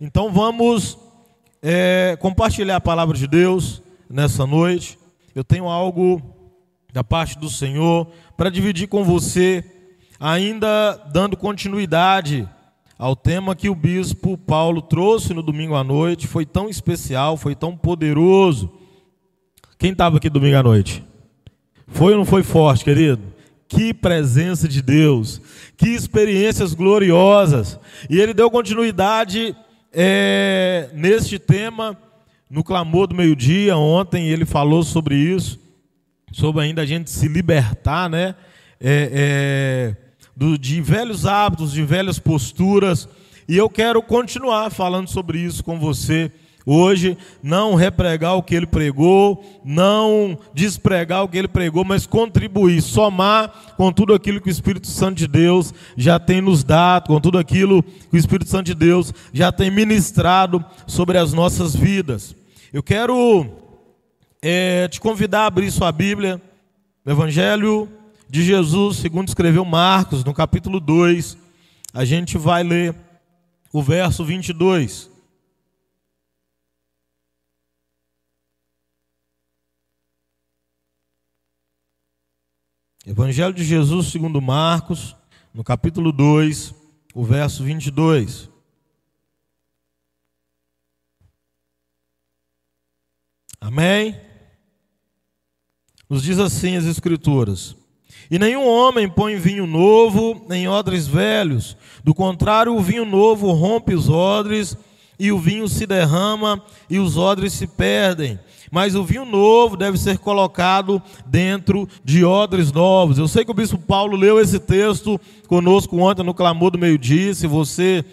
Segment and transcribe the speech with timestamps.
[0.00, 0.98] Então vamos
[1.62, 4.98] é, compartilhar a palavra de Deus nessa noite.
[5.34, 6.20] Eu tenho algo
[6.92, 9.64] da parte do Senhor para dividir com você,
[10.18, 12.48] ainda dando continuidade
[12.98, 16.26] ao tema que o bispo Paulo trouxe no domingo à noite.
[16.26, 18.70] Foi tão especial, foi tão poderoso.
[19.78, 21.04] Quem estava aqui domingo à noite?
[21.86, 23.22] Foi ou não foi forte, querido?
[23.68, 25.40] Que presença de Deus,
[25.76, 27.78] que experiências gloriosas.
[28.10, 29.56] E ele deu continuidade
[29.94, 31.96] é, neste tema,
[32.50, 35.58] no clamor do meio-dia, ontem ele falou sobre isso,
[36.32, 38.34] sobre ainda a gente se libertar, né?
[38.80, 39.96] É, é,
[40.36, 43.08] do, de velhos hábitos, de velhas posturas,
[43.48, 46.30] e eu quero continuar falando sobre isso com você
[46.66, 52.80] hoje, não repregar o que ele pregou, não despregar o que ele pregou, mas contribuir,
[52.80, 57.20] somar com tudo aquilo que o Espírito Santo de Deus já tem nos dado, com
[57.20, 62.34] tudo aquilo que o Espírito Santo de Deus já tem ministrado sobre as nossas vidas.
[62.72, 63.46] Eu quero
[64.42, 66.40] é, te convidar a abrir sua Bíblia,
[67.04, 67.88] no Evangelho
[68.28, 71.36] de Jesus, segundo escreveu Marcos, no capítulo 2,
[71.92, 72.94] a gente vai ler
[73.72, 75.13] o verso 22.
[83.06, 85.14] Evangelho de Jesus segundo Marcos,
[85.52, 86.74] no capítulo 2,
[87.14, 88.48] o verso 22.
[93.60, 94.18] Amém?
[96.08, 97.76] Nos diz assim as Escrituras:
[98.30, 103.94] E nenhum homem põe vinho novo em odres velhos, do contrário, o vinho novo rompe
[103.94, 104.78] os odres,
[105.18, 108.40] e o vinho se derrama, e os odres se perdem
[108.74, 113.18] mas o vinho novo deve ser colocado dentro de odres novos.
[113.18, 117.32] Eu sei que o bispo Paulo leu esse texto conosco ontem no clamor do meio-dia.
[117.36, 118.04] Se você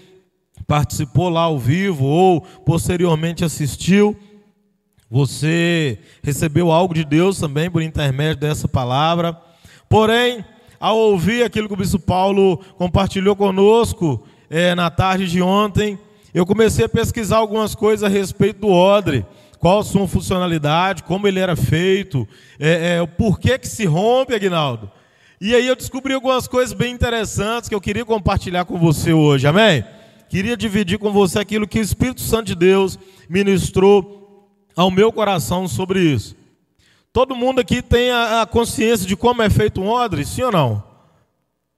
[0.67, 4.15] participou lá ao vivo ou posteriormente assistiu,
[5.09, 9.35] você recebeu algo de Deus também por intermédio dessa palavra.
[9.89, 10.45] Porém,
[10.79, 15.97] ao ouvir aquilo que o bispo Paulo compartilhou conosco é, na tarde de ontem,
[16.35, 19.25] eu comecei a pesquisar algumas coisas a respeito do odre
[19.61, 22.27] qual a sua funcionalidade, como ele era feito,
[22.59, 24.91] é, é, o porquê que se rompe, Aguinaldo.
[25.39, 29.45] E aí eu descobri algumas coisas bem interessantes que eu queria compartilhar com você hoje,
[29.45, 29.85] amém?
[30.29, 32.97] Queria dividir com você aquilo que o Espírito Santo de Deus
[33.29, 36.35] ministrou ao meu coração sobre isso.
[37.13, 40.51] Todo mundo aqui tem a, a consciência de como é feito um odre, sim ou
[40.51, 40.83] não?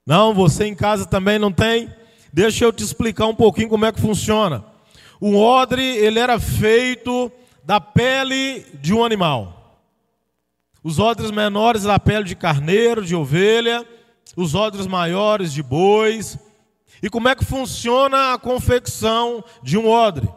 [0.07, 1.89] Não, você em casa também não tem?
[2.31, 4.63] Deixa eu te explicar um pouquinho como é que funciona.
[5.19, 7.29] O odre, ele era feito
[7.63, 9.79] da pele de um animal.
[10.83, 13.87] Os odres menores da pele de carneiro, de ovelha,
[14.35, 16.37] os odres maiores de bois.
[17.01, 20.27] E como é que funciona a confecção de um odre?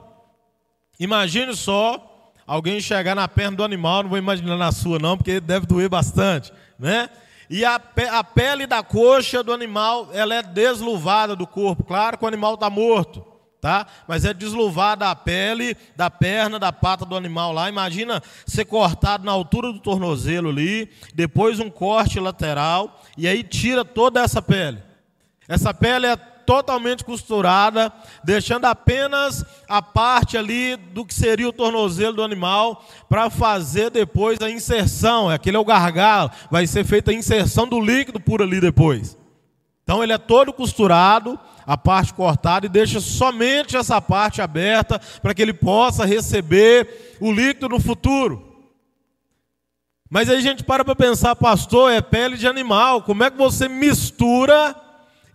[1.00, 5.40] Imagine só alguém chegar na perna do animal, não vou imaginar na sua não, porque
[5.40, 7.10] deve doer bastante, né?
[7.50, 7.80] E a,
[8.12, 12.54] a pele da coxa do animal, ela é desluvada do corpo, claro que o animal
[12.54, 13.35] está morto
[13.66, 13.84] tá?
[14.06, 17.68] Mas é desluvada a pele da perna, da pata do animal lá.
[17.68, 23.84] Imagina ser cortado na altura do tornozelo ali, depois um corte lateral e aí tira
[23.84, 24.80] toda essa pele.
[25.48, 32.14] Essa pele é totalmente costurada, deixando apenas a parte ali do que seria o tornozelo
[32.14, 35.28] do animal para fazer depois a inserção.
[35.28, 39.18] Aquele é o gargalo, vai ser feita a inserção do líquido por ali depois.
[39.82, 45.34] Então ele é todo costurado, a parte cortada e deixa somente essa parte aberta para
[45.34, 48.54] que ele possa receber o líquido no futuro.
[50.08, 53.36] Mas aí a gente para para pensar, pastor, é pele de animal, como é que
[53.36, 54.74] você mistura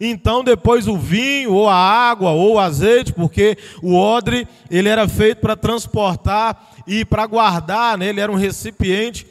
[0.03, 5.08] então depois o vinho, ou a água, ou o azeite, porque o odre, ele era
[5.08, 8.08] feito para transportar e para guardar, né?
[8.08, 9.28] ele era um recipiente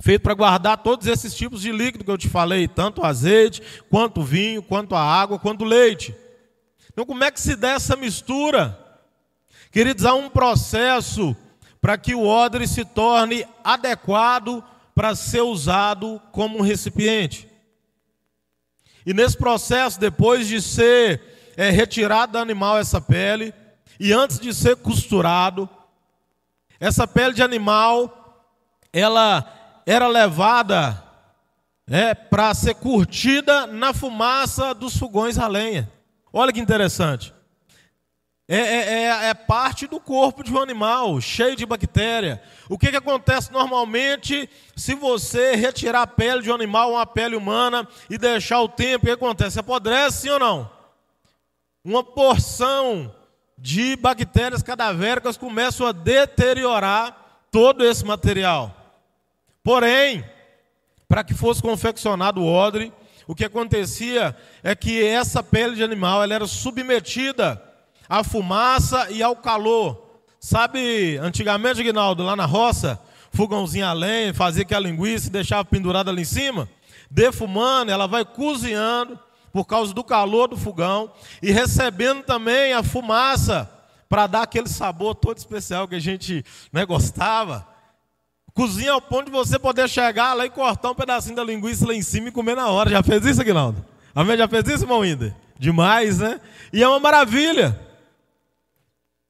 [0.00, 3.60] feito para guardar todos esses tipos de líquido que eu te falei, tanto o azeite,
[3.90, 6.14] quanto o vinho, quanto a água, quanto o leite.
[6.98, 8.76] Então, como é que se dá essa mistura?
[9.70, 11.36] Queridos, há um processo
[11.80, 14.64] para que o odre se torne adequado
[14.96, 17.48] para ser usado como um recipiente.
[19.06, 23.54] E nesse processo, depois de ser é, retirado do animal essa pele,
[24.00, 25.70] e antes de ser costurado,
[26.80, 28.44] essa pele de animal,
[28.92, 31.00] ela era levada
[31.86, 35.88] é, para ser curtida na fumaça dos fogões a lenha.
[36.38, 37.34] Olha que interessante.
[38.46, 42.40] É, é, é, é, parte do corpo de um animal, cheio de bactéria.
[42.68, 47.34] O que, que acontece normalmente se você retirar a pele de um animal, uma pele
[47.34, 49.04] humana, e deixar o tempo?
[49.04, 49.58] O que acontece?
[49.58, 50.70] Apodrece sim ou não?
[51.84, 53.12] Uma porção
[53.58, 58.72] de bactérias cadavéricas começam a deteriorar todo esse material.
[59.60, 60.24] Porém,
[61.08, 62.92] para que fosse confeccionado o odre,
[63.28, 67.62] o que acontecia é que essa pele de animal ela era submetida
[68.08, 70.22] à fumaça e ao calor.
[70.40, 72.98] Sabe, antigamente, Guinaldo, lá na roça,
[73.30, 76.66] fogãozinho a lenha, fazia aquela linguiça e deixava pendurada ali em cima,
[77.10, 79.20] defumando, ela vai cozinhando
[79.52, 83.70] por causa do calor do fogão e recebendo também a fumaça
[84.08, 86.42] para dar aquele sabor todo especial que a gente
[86.72, 87.66] né, gostava.
[88.58, 91.94] Cozinha ao ponto de você poder chegar lá e cortar um pedacinho da linguiça lá
[91.94, 92.90] em cima e comer na hora.
[92.90, 93.86] Já fez isso, Aguinaldo?
[94.12, 94.36] Amém?
[94.36, 95.32] Já fez isso, irmão Inder?
[95.56, 96.40] Demais, né?
[96.72, 97.78] E é uma maravilha.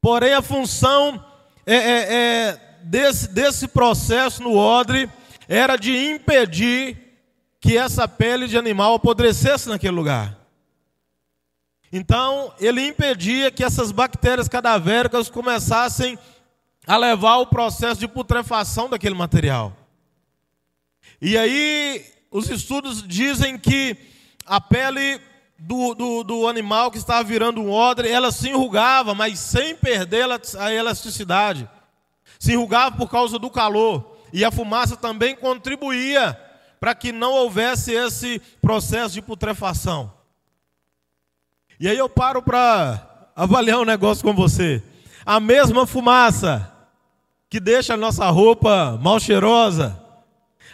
[0.01, 1.23] Porém, a função
[1.67, 5.11] é, é, é desse, desse processo no odre
[5.47, 6.97] era de impedir
[7.61, 10.39] que essa pele de animal apodrecesse naquele lugar.
[11.93, 16.19] Então, ele impedia que essas bactérias cadavéricas começassem a
[16.97, 19.77] levar o processo de putrefação daquele material.
[21.21, 23.97] E aí, os estudos dizem que
[24.47, 25.21] a pele
[25.59, 30.27] do, do, do, animal que estava virando um odre, ela se enrugava, mas sem perder
[30.59, 31.69] a elasticidade.
[32.39, 34.17] Se enrugava por causa do calor.
[34.33, 36.39] E a fumaça também contribuía
[36.79, 40.13] para que não houvesse esse processo de putrefação.
[41.81, 44.83] E aí eu paro para avaliar um negócio com você.
[45.27, 46.73] A mesma fumaça
[47.49, 49.99] que deixa a nossa roupa mal cheirosa,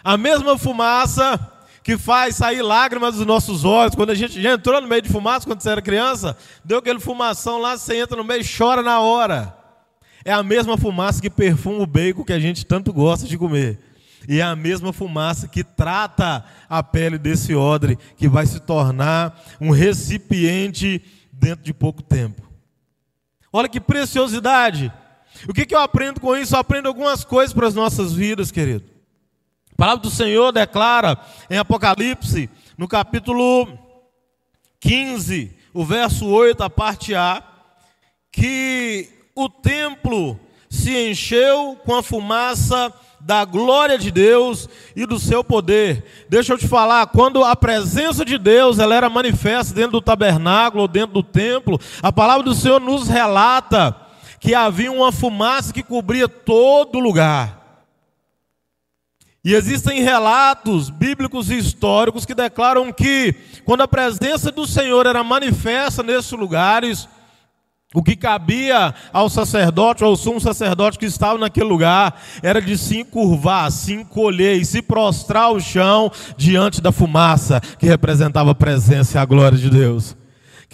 [0.03, 1.51] a mesma fumaça
[1.83, 3.95] que faz sair lágrimas dos nossos olhos.
[3.95, 6.99] Quando a gente já entrou no meio de fumaça, quando você era criança, deu aquele
[6.99, 9.55] fumação lá, você entra no meio e chora na hora.
[10.25, 13.79] É a mesma fumaça que perfuma o bacon que a gente tanto gosta de comer.
[14.27, 19.39] E é a mesma fumaça que trata a pele desse odre, que vai se tornar
[19.61, 22.41] um recipiente dentro de pouco tempo.
[23.53, 24.91] Olha que preciosidade.
[25.47, 26.55] O que, que eu aprendo com isso?
[26.55, 28.85] Eu aprendo algumas coisas para as nossas vidas, querido.
[29.73, 33.67] A palavra do Senhor declara em Apocalipse, no capítulo
[34.79, 37.43] 15, o verso 8, a parte A,
[38.31, 40.39] que o templo
[40.69, 46.05] se encheu com a fumaça da glória de Deus e do seu poder.
[46.29, 50.83] Deixa eu te falar, quando a presença de Deus ela era manifesta dentro do tabernáculo
[50.83, 54.04] ou dentro do templo, a palavra do Senhor nos relata
[54.45, 57.81] que havia uma fumaça que cobria todo lugar.
[59.43, 63.33] E existem relatos bíblicos e históricos que declaram que,
[63.65, 67.09] quando a presença do Senhor era manifesta nesses lugares,
[67.91, 72.99] o que cabia ao sacerdote, ao sumo sacerdote que estava naquele lugar, era de se
[72.99, 79.17] encurvar, se encolher e se prostrar ao chão diante da fumaça que representava a presença
[79.17, 80.15] e a glória de Deus.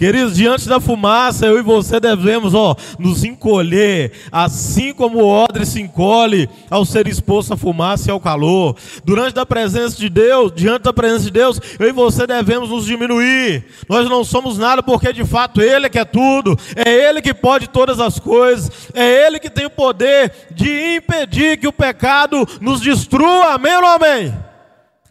[0.02, 5.64] Queridos, diante da fumaça, eu e você devemos, ó, nos encolher, assim como o odre
[5.64, 8.76] se encolhe ao ser exposto à fumaça e ao calor.
[9.04, 12.84] Durante a presença de Deus, diante da presença de Deus, eu e você devemos nos
[12.84, 13.64] diminuir.
[13.88, 16.58] Nós não somos nada porque de fato Ele é que é tudo.
[16.74, 18.90] É Ele que pode todas as coisas.
[18.94, 23.54] É Ele que tem o poder de impedir que o pecado nos destrua.
[23.54, 24.34] Amém ou amém?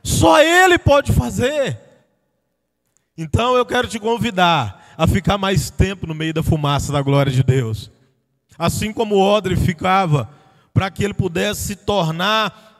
[0.03, 1.79] Só Ele pode fazer.
[3.17, 7.31] Então eu quero te convidar a ficar mais tempo no meio da fumaça da glória
[7.31, 7.89] de Deus.
[8.55, 10.29] Assim como o odre ficava,
[10.71, 12.70] para que ele pudesse se tornar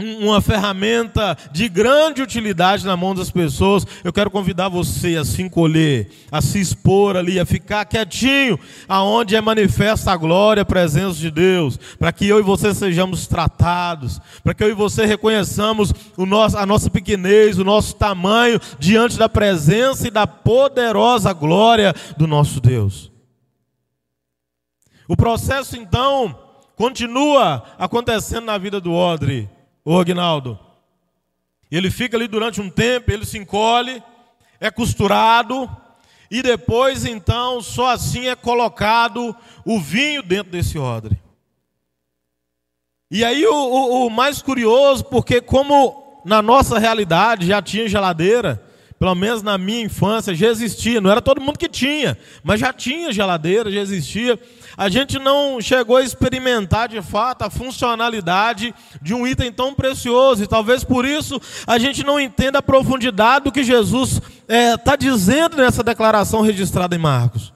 [0.00, 5.42] uma ferramenta de grande utilidade na mão das pessoas, eu quero convidar você a se
[5.42, 11.18] encolher, a se expor ali, a ficar quietinho, aonde é manifesta a glória, a presença
[11.18, 15.92] de Deus, para que eu e você sejamos tratados, para que eu e você reconheçamos
[16.16, 21.92] o nosso, a nossa pequenez, o nosso tamanho diante da presença e da poderosa glória
[22.16, 23.10] do nosso Deus.
[25.08, 26.38] O processo então
[26.76, 29.48] continua acontecendo na vida do Odre
[29.90, 30.58] Ô Agnaldo,
[31.70, 34.02] ele fica ali durante um tempo, ele se encolhe,
[34.60, 35.66] é costurado,
[36.30, 41.18] e depois então só assim é colocado o vinho dentro desse odre.
[43.10, 48.62] E aí o, o, o mais curioso, porque como na nossa realidade já tinha geladeira,
[48.98, 52.74] pelo menos na minha infância já existia, não era todo mundo que tinha, mas já
[52.74, 54.38] tinha geladeira, já existia
[54.78, 60.44] a gente não chegou a experimentar de fato a funcionalidade de um item tão precioso,
[60.44, 64.76] e talvez por isso a gente não entenda a profundidade do que Jesus está é,
[64.76, 67.52] tá dizendo nessa declaração registrada em Marcos.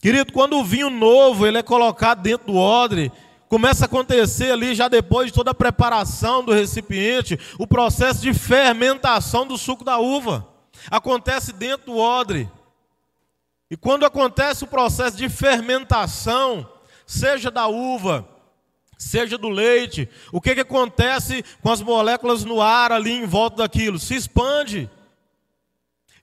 [0.00, 3.10] Querido, quando o vinho novo ele é colocado dentro do odre,
[3.48, 8.32] começa a acontecer ali, já depois de toda a preparação do recipiente, o processo de
[8.32, 10.46] fermentação do suco da uva.
[10.88, 12.48] Acontece dentro do odre.
[13.70, 16.66] E quando acontece o processo de fermentação,
[17.06, 18.26] seja da uva,
[18.96, 23.58] seja do leite, o que, que acontece com as moléculas no ar ali em volta
[23.58, 23.98] daquilo?
[23.98, 24.90] Se expande.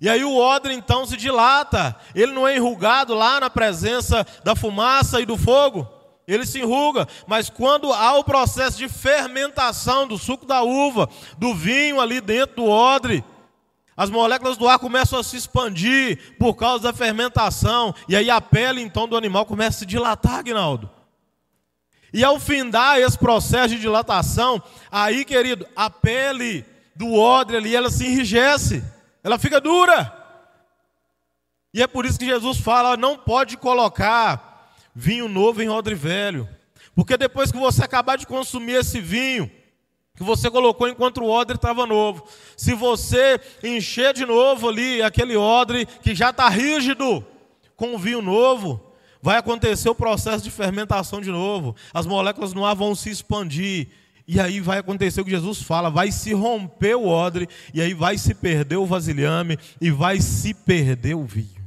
[0.02, 4.56] E aí o odre então se dilata, ele não é enrugado lá na presença da
[4.56, 5.88] fumaça e do fogo,
[6.28, 11.54] ele se enruga, mas quando há o processo de fermentação do suco da uva, do
[11.54, 13.24] vinho ali dentro do odre,
[13.98, 18.42] as moléculas do ar começam a se expandir por causa da fermentação, e aí a
[18.42, 20.90] pele então do animal começa a se dilatar, Agnaldo.
[22.14, 24.62] E ao findar esse processo de dilatação,
[24.92, 28.84] aí, querido, a pele do odre ali, ela se enrijece,
[29.24, 30.14] ela fica dura.
[31.74, 36.48] E é por isso que Jesus fala: não pode colocar vinho novo em odre velho,
[36.96, 39.52] porque depois que você acabar de consumir esse vinho,
[40.16, 42.26] que você colocou enquanto o odre estava novo.
[42.56, 47.26] Se você encher de novo ali aquele odre que já está rígido
[47.76, 51.76] com vinho novo, vai acontecer o processo de fermentação de novo.
[51.94, 53.90] As moléculas no ar vão se expandir.
[54.28, 57.94] E aí vai acontecer o que Jesus fala: vai se romper o odre, e aí
[57.94, 61.64] vai se perder o vasilhame, e vai se perder o vinho.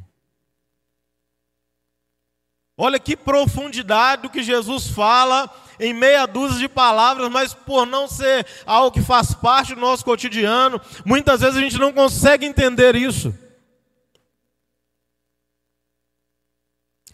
[2.77, 8.09] Olha que profundidade do que Jesus fala em meia dúzia de palavras, mas por não
[8.09, 12.97] ser algo que faz parte do nosso cotidiano, muitas vezes a gente não consegue entender
[12.97, 13.35] isso.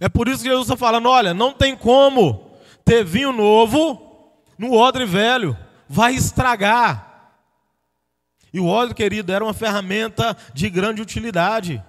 [0.01, 4.73] É por isso que Jesus está falando: olha, não tem como ter vinho novo no
[4.73, 5.57] odre velho,
[5.89, 7.33] vai estragar.
[8.53, 11.83] E o odre, querido, era uma ferramenta de grande utilidade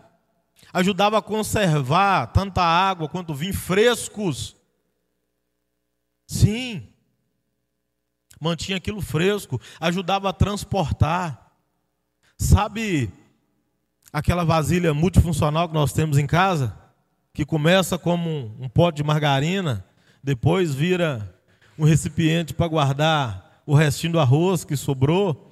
[0.75, 4.57] ajudava a conservar tanta água quanto vinho frescos.
[6.27, 6.87] Sim,
[8.39, 11.51] mantinha aquilo fresco, ajudava a transportar.
[12.37, 13.11] Sabe
[14.11, 16.75] aquela vasilha multifuncional que nós temos em casa?
[17.33, 19.85] Que começa como um, pote de margarina,
[20.23, 21.33] depois vira
[21.77, 25.51] um recipiente para guardar o restinho do arroz que sobrou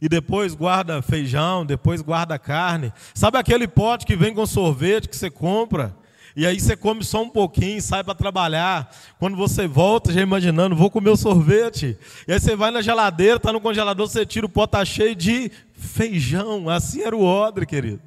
[0.00, 2.92] e depois guarda feijão, depois guarda carne.
[3.14, 5.96] Sabe aquele pote que vem com sorvete que você compra?
[6.36, 8.92] E aí você come só um pouquinho, sai para trabalhar.
[9.18, 11.96] Quando você volta, já imaginando, vou comer o sorvete.
[12.26, 15.14] E aí você vai na geladeira, está no congelador, você tira o pote tá cheio
[15.14, 16.68] de feijão.
[16.68, 18.02] Assim era o odre, querido.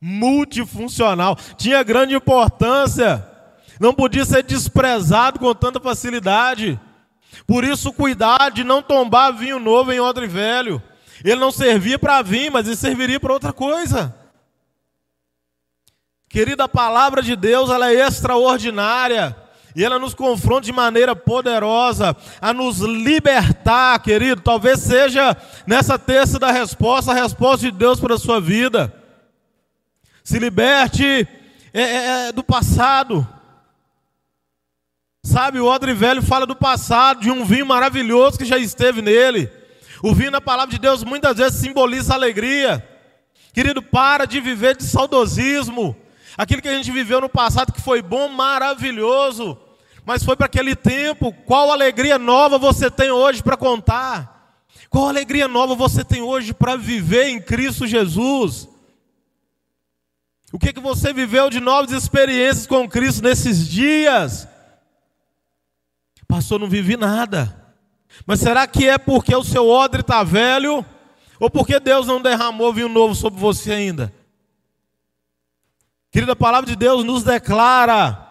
[0.00, 1.36] Multifuncional.
[1.56, 3.26] Tinha grande importância.
[3.80, 6.78] Não podia ser desprezado com tanta facilidade.
[7.44, 10.80] Por isso, cuidar de não tombar vinho novo em odre velho.
[11.24, 14.14] Ele não servia para vir, mas ele serviria para outra coisa.
[16.34, 19.36] Querida, a palavra de Deus, ela é extraordinária.
[19.72, 24.42] E ela nos confronta de maneira poderosa a nos libertar, querido.
[24.42, 28.92] Talvez seja nessa terça da resposta, a resposta de Deus para a sua vida.
[30.24, 31.28] Se liberte
[31.72, 33.24] é, é, é do passado.
[35.22, 39.48] Sabe, o odre velho fala do passado, de um vinho maravilhoso que já esteve nele.
[40.02, 42.84] O vinho na palavra de Deus muitas vezes simboliza alegria.
[43.52, 45.96] Querido, para de viver de saudosismo.
[46.36, 49.58] Aquilo que a gente viveu no passado que foi bom, maravilhoso,
[50.04, 51.32] mas foi para aquele tempo.
[51.46, 54.34] Qual alegria nova você tem hoje para contar?
[54.90, 58.68] Qual alegria nova você tem hoje para viver em Cristo Jesus?
[60.52, 64.46] O que, que você viveu de novas experiências com Cristo nesses dias?
[66.28, 67.74] Pastor, não vivi nada.
[68.26, 70.84] Mas será que é porque o seu odre está velho?
[71.40, 74.12] Ou porque Deus não derramou vinho novo sobre você ainda?
[76.14, 78.24] Querida, a palavra de Deus nos declara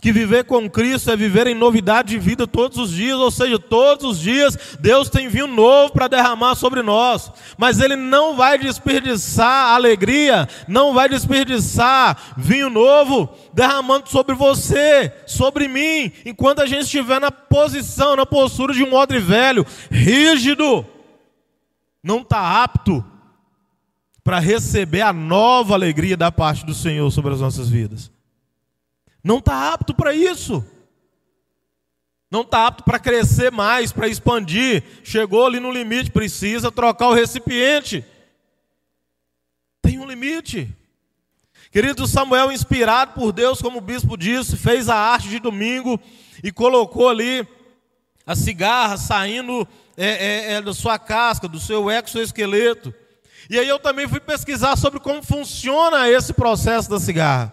[0.00, 3.58] que viver com Cristo é viver em novidade de vida todos os dias, ou seja,
[3.58, 8.56] todos os dias Deus tem vinho novo para derramar sobre nós, mas Ele não vai
[8.56, 16.84] desperdiçar alegria, não vai desperdiçar vinho novo derramando sobre você, sobre mim, enquanto a gente
[16.84, 20.86] estiver na posição, na postura de um odre velho, rígido,
[22.02, 23.04] não está apto
[24.26, 28.10] para receber a nova alegria da parte do Senhor sobre as nossas vidas.
[29.22, 30.66] Não está apto para isso.
[32.28, 34.82] Não está apto para crescer mais, para expandir.
[35.04, 38.04] Chegou ali no limite, precisa trocar o recipiente.
[39.80, 40.76] Tem um limite.
[41.70, 46.00] Querido Samuel, inspirado por Deus, como o bispo disse, fez a arte de domingo
[46.42, 47.46] e colocou ali
[48.26, 52.92] a cigarra saindo é, é, é, da sua casca, do seu exoesqueleto.
[53.48, 57.52] E aí eu também fui pesquisar sobre como funciona esse processo da cigarra.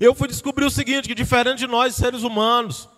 [0.00, 2.88] Eu fui descobrir o seguinte: que diferente de nós, seres humanos,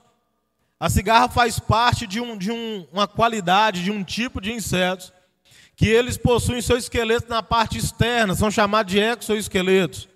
[0.79, 5.13] a cigarra faz parte de, um, de um, uma qualidade, de um tipo de insetos,
[5.75, 10.09] que eles possuem seu esqueleto na parte externa, são chamados de exoesqueletos.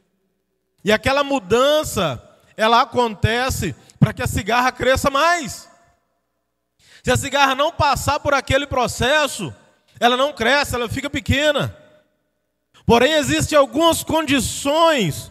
[0.85, 2.23] E aquela mudança,
[2.57, 5.69] ela acontece para que a cigarra cresça mais.
[7.03, 9.55] Se a cigarra não passar por aquele processo,
[10.01, 11.77] ela não cresce, ela fica pequena.
[12.87, 15.31] Porém, existem algumas condições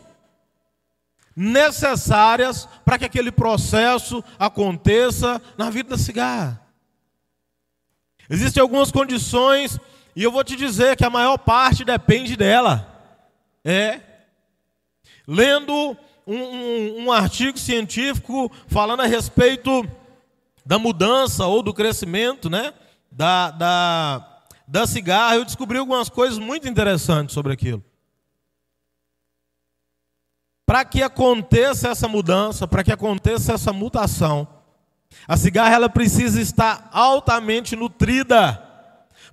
[1.36, 6.62] necessárias para que aquele processo aconteça na vida da cigarra.
[8.30, 9.80] Existem algumas condições,
[10.16, 12.86] e eu vou te dizer que a maior parte depende dela.
[13.66, 14.00] É.
[15.28, 15.98] Lendo
[16.28, 19.84] um, um, um artigo científico falando a respeito
[20.64, 22.72] da mudança ou do crescimento né,
[23.12, 24.39] da, da,
[24.70, 27.84] da cigarra, eu descobri algumas coisas muito interessantes sobre aquilo.
[30.64, 34.48] Para que aconteça essa mudança, para que aconteça essa mutação,
[35.28, 38.64] a cigarra ela precisa estar altamente nutrida,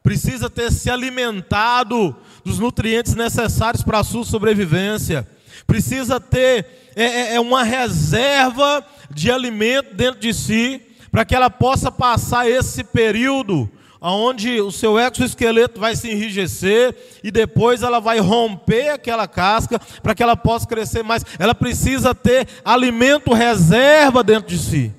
[0.02, 5.28] precisa ter se alimentado dos nutrientes necessários para a sua sobrevivência,
[5.66, 11.50] precisa ter é, é, é uma reserva de alimento dentro de si, para que ela
[11.50, 18.18] possa passar esse período onde o seu exoesqueleto vai se enrijecer e depois ela vai
[18.18, 21.24] romper aquela casca para que ela possa crescer mais.
[21.38, 24.94] Ela precisa ter alimento reserva dentro de si.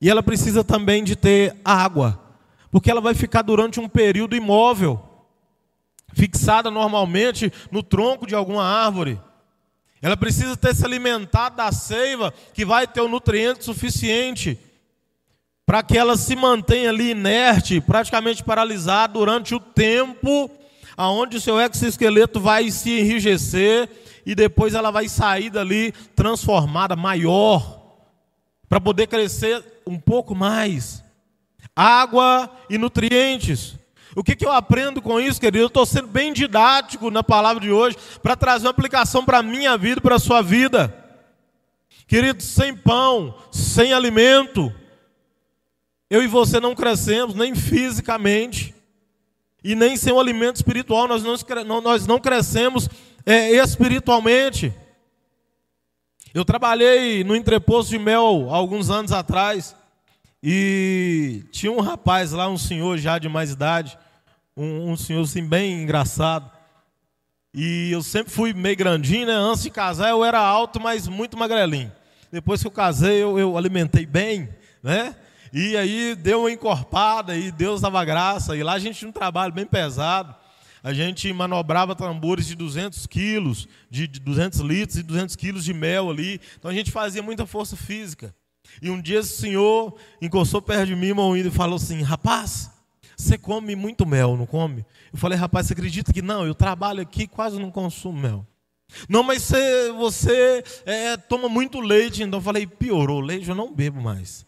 [0.00, 2.18] E ela precisa também de ter água,
[2.70, 5.00] porque ela vai ficar durante um período imóvel,
[6.14, 9.20] fixada normalmente no tronco de alguma árvore.
[10.02, 14.58] Ela precisa ter se alimentado da seiva que vai ter o nutriente suficiente
[15.70, 20.50] para que ela se mantenha ali inerte, praticamente paralisada durante o tempo
[20.96, 23.88] aonde o seu exoesqueleto vai se enrijecer
[24.26, 28.00] e depois ela vai sair dali transformada, maior,
[28.68, 31.04] para poder crescer um pouco mais.
[31.76, 33.76] Água e nutrientes.
[34.16, 35.62] O que, que eu aprendo com isso, querido?
[35.62, 39.42] Eu estou sendo bem didático na palavra de hoje para trazer uma aplicação para a
[39.44, 40.92] minha vida e para a sua vida.
[42.08, 44.74] Querido, sem pão, sem alimento,
[46.10, 48.74] eu e você não crescemos nem fisicamente
[49.62, 52.88] e nem sem o alimento espiritual, nós não, nós não crescemos
[53.24, 54.74] é, espiritualmente.
[56.34, 59.76] Eu trabalhei no entreposto de mel alguns anos atrás
[60.42, 63.96] e tinha um rapaz lá, um senhor já de mais idade,
[64.56, 66.50] um, um senhor assim bem engraçado.
[67.52, 69.34] E eu sempre fui meio grandinho, né?
[69.34, 71.92] Antes de casar eu era alto, mas muito magrelinho.
[72.32, 74.48] Depois que eu casei, eu, eu alimentei bem,
[74.82, 75.14] né?
[75.52, 78.56] E aí deu uma encorpada e Deus dava graça.
[78.56, 80.34] E lá a gente tinha um trabalho bem pesado.
[80.82, 86.10] A gente manobrava tambores de 200 quilos, de 200 litros e 200 quilos de mel
[86.10, 86.40] ali.
[86.58, 88.34] Então a gente fazia muita força física.
[88.80, 92.70] E um dia esse senhor encostou perto de mim, mão e falou assim: Rapaz,
[93.16, 94.86] você come muito mel, não come?
[95.12, 96.46] Eu falei: Rapaz, você acredita que não?
[96.46, 98.46] Eu trabalho aqui quase não consumo mel.
[99.08, 102.22] Não, mas você, você é, toma muito leite.
[102.22, 104.46] Então eu falei: Piorou, leite eu não bebo mais.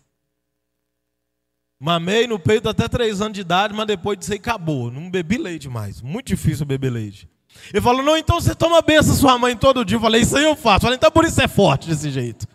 [1.82, 4.88] Mamei no peito até três anos de idade, mas depois disso aí acabou.
[4.88, 6.00] Não bebi leite mais.
[6.00, 7.28] Muito difícil beber leite.
[7.74, 9.96] Ele falou: Não, então você toma benção sua mãe todo dia.
[9.96, 10.76] Eu falei: Isso aí eu faço.
[10.76, 12.46] Eu falei: Então por isso é forte desse jeito.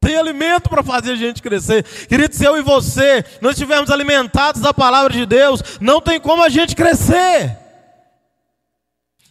[0.00, 1.84] Tem alimento para fazer a gente crescer.
[2.08, 6.42] Querido, se eu e você não estivermos alimentados da palavra de Deus, não tem como
[6.42, 7.56] a gente crescer.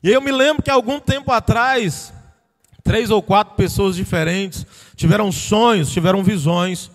[0.02, 2.14] E eu me lembro que algum tempo atrás,
[2.82, 6.90] três ou quatro pessoas diferentes tiveram sonhos, tiveram visões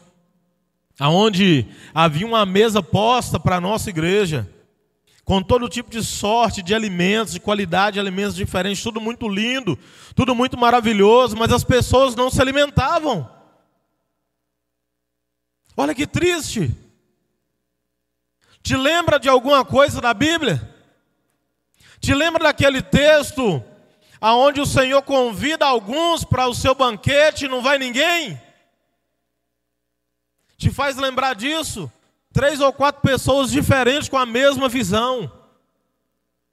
[0.99, 4.49] aonde havia uma mesa posta para a nossa igreja,
[5.25, 9.79] com todo tipo de sorte de alimentos, de qualidade de alimentos diferentes, tudo muito lindo,
[10.15, 13.31] tudo muito maravilhoso, mas as pessoas não se alimentavam.
[15.77, 16.75] Olha que triste.
[18.63, 20.75] Te lembra de alguma coisa da Bíblia?
[22.01, 23.63] Te lembra daquele texto
[24.21, 28.41] aonde o Senhor convida alguns para o seu banquete e não vai ninguém?
[30.59, 31.91] Te faz lembrar disso?
[32.33, 35.31] Três ou quatro pessoas diferentes com a mesma visão.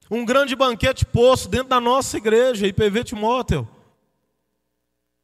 [0.10, 3.68] Um grande banquete posto dentro da nossa igreja, IPV Timóteo.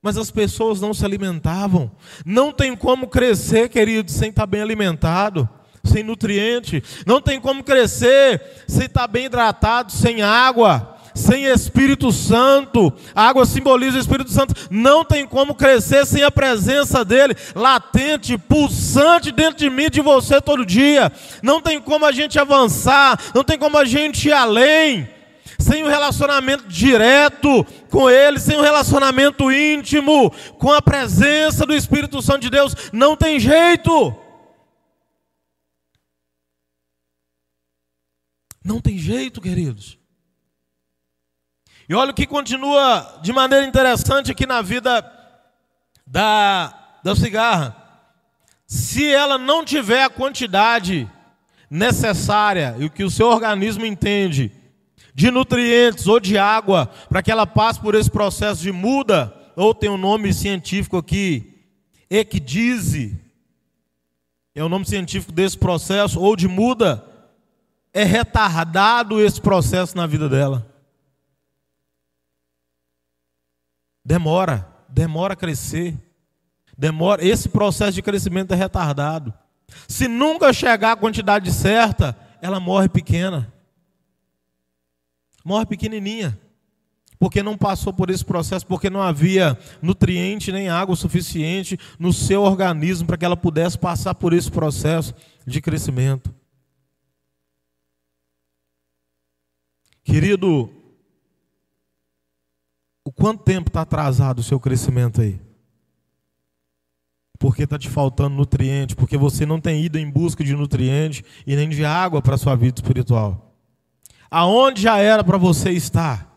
[0.02, 1.91] Mas as pessoas não se alimentavam.
[2.26, 5.48] Não tem como crescer, querido, sem estar bem alimentado,
[5.84, 6.84] sem nutriente.
[7.06, 12.93] Não tem como crescer sem estar bem hidratado, sem água sem Espírito Santo.
[13.13, 14.54] A água simboliza o Espírito Santo.
[14.69, 20.41] Não tem como crescer sem a presença dele, latente, pulsante dentro de mim, de você
[20.41, 21.12] todo dia.
[21.41, 25.08] Não tem como a gente avançar, não tem como a gente ir além.
[25.60, 32.19] Sem um relacionamento direto com Ele, sem um relacionamento íntimo com a presença do Espírito
[32.21, 34.15] Santo de Deus, não tem jeito.
[38.63, 40.00] Não tem jeito, queridos.
[41.91, 45.06] E olha o que continua de maneira interessante aqui na vida
[46.08, 46.73] da,
[47.04, 47.75] da cigarra.
[48.65, 51.06] Se ela não tiver a quantidade
[51.69, 54.54] necessária e o que o seu organismo entende
[55.13, 59.75] de nutrientes ou de água para que ela passe por esse processo de muda, ou
[59.75, 61.62] tem um nome científico aqui,
[62.10, 63.19] ecdise,
[64.56, 67.06] é o nome científico desse processo, ou de muda,
[67.93, 70.70] é retardado esse processo na vida dela.
[74.03, 75.97] Demora, demora a crescer.
[76.77, 79.33] Demora, esse processo de crescimento é retardado.
[79.87, 83.53] Se nunca chegar à quantidade certa, ela morre pequena.
[85.43, 86.39] Morre pequenininha.
[87.19, 92.41] Porque não passou por esse processo, porque não havia nutriente nem água suficiente no seu
[92.41, 95.13] organismo para que ela pudesse passar por esse processo
[95.45, 96.33] de crescimento.
[100.03, 100.81] Querido,
[103.21, 105.39] quanto tempo está atrasado o seu crescimento aí?
[107.38, 111.55] Porque está te faltando nutriente, porque você não tem ido em busca de nutriente e
[111.55, 113.55] nem de água para a sua vida espiritual.
[114.29, 116.31] Aonde já era para você estar?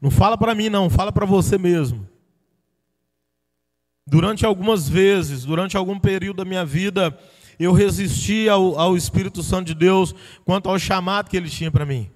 [0.00, 2.08] Não fala para mim, não, fala para você mesmo.
[4.04, 7.16] Durante algumas vezes, durante algum período da minha vida,
[7.56, 10.12] eu resisti ao, ao Espírito Santo de Deus
[10.44, 12.10] quanto ao chamado que ele tinha para mim.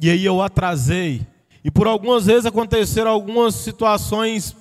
[0.00, 1.26] E aí eu atrasei
[1.68, 4.56] e por algumas vezes aconteceram algumas situações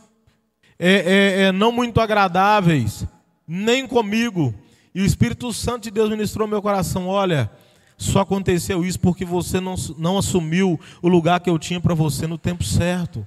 [0.78, 3.08] é, é, é, não muito agradáveis,
[3.48, 4.54] nem comigo.
[4.94, 7.50] E o Espírito Santo de Deus ministrou meu coração: olha,
[7.98, 12.28] só aconteceu isso porque você não, não assumiu o lugar que eu tinha para você
[12.28, 13.26] no tempo certo.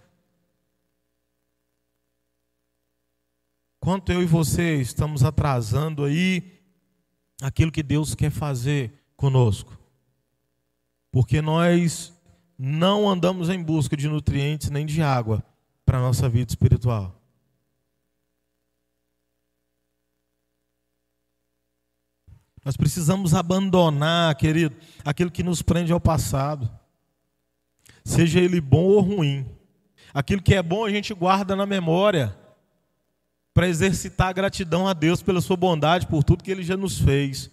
[3.81, 6.61] Quanto eu e você estamos atrasando aí
[7.41, 9.73] aquilo que Deus quer fazer conosco.
[11.11, 12.13] Porque nós
[12.63, 15.43] não andamos em busca de nutrientes nem de água
[15.87, 17.19] para a nossa vida espiritual.
[22.63, 26.71] Nós precisamos abandonar, querido, aquilo que nos prende ao passado,
[28.05, 29.47] seja ele bom ou ruim.
[30.13, 32.37] Aquilo que é bom a gente guarda na memória,
[33.55, 36.99] para exercitar a gratidão a Deus pela sua bondade, por tudo que Ele já nos
[36.99, 37.51] fez.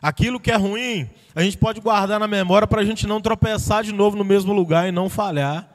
[0.00, 3.82] Aquilo que é ruim, a gente pode guardar na memória para a gente não tropeçar
[3.82, 5.68] de novo no mesmo lugar e não falhar.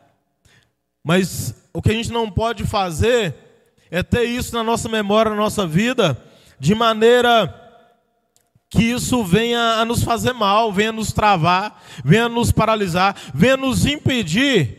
[1.03, 3.35] Mas o que a gente não pode fazer
[3.89, 6.21] é ter isso na nossa memória, na nossa vida,
[6.59, 7.57] de maneira
[8.69, 13.85] que isso venha a nos fazer mal, venha nos travar, venha nos paralisar, venha nos
[13.85, 14.77] impedir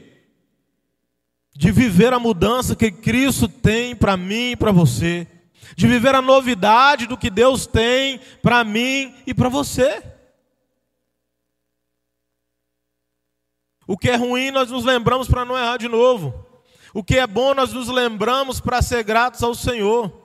[1.54, 5.26] de viver a mudança que Cristo tem para mim e para você
[5.76, 10.02] de viver a novidade do que Deus tem para mim e para você.
[13.86, 16.46] O que é ruim, nós nos lembramos para não errar de novo.
[16.94, 20.22] O que é bom, nós nos lembramos para ser gratos ao Senhor.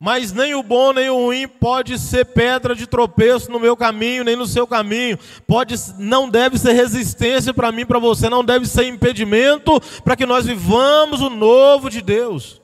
[0.00, 4.22] Mas nem o bom nem o ruim pode ser pedra de tropeço no meu caminho,
[4.22, 5.18] nem no seu caminho.
[5.46, 10.24] Pode, não deve ser resistência para mim, para você, não deve ser impedimento para que
[10.24, 12.62] nós vivamos o novo de Deus.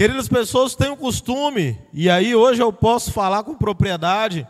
[0.00, 4.48] Queridas pessoas têm o costume, e aí hoje eu posso falar com propriedade,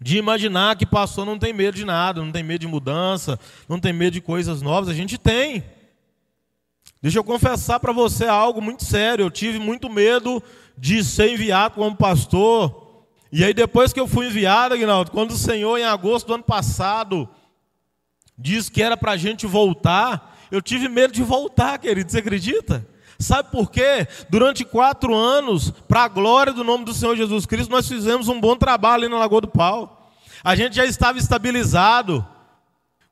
[0.00, 3.78] de imaginar que pastor não tem medo de nada, não tem medo de mudança, não
[3.78, 4.88] tem medo de coisas novas.
[4.88, 5.62] A gente tem.
[7.00, 9.24] Deixa eu confessar para você algo muito sério.
[9.24, 10.42] Eu tive muito medo
[10.76, 13.04] de ser enviado como pastor.
[13.30, 16.42] E aí, depois que eu fui enviado, Aguinaldo, quando o Senhor, em agosto do ano
[16.42, 17.28] passado,
[18.36, 22.10] disse que era para a gente voltar, eu tive medo de voltar, querido.
[22.10, 22.89] Você acredita?
[23.20, 24.08] Sabe por quê?
[24.30, 28.40] Durante quatro anos, para a glória do nome do Senhor Jesus Cristo, nós fizemos um
[28.40, 30.10] bom trabalho ali na Lagoa do Pau.
[30.42, 32.26] A gente já estava estabilizado,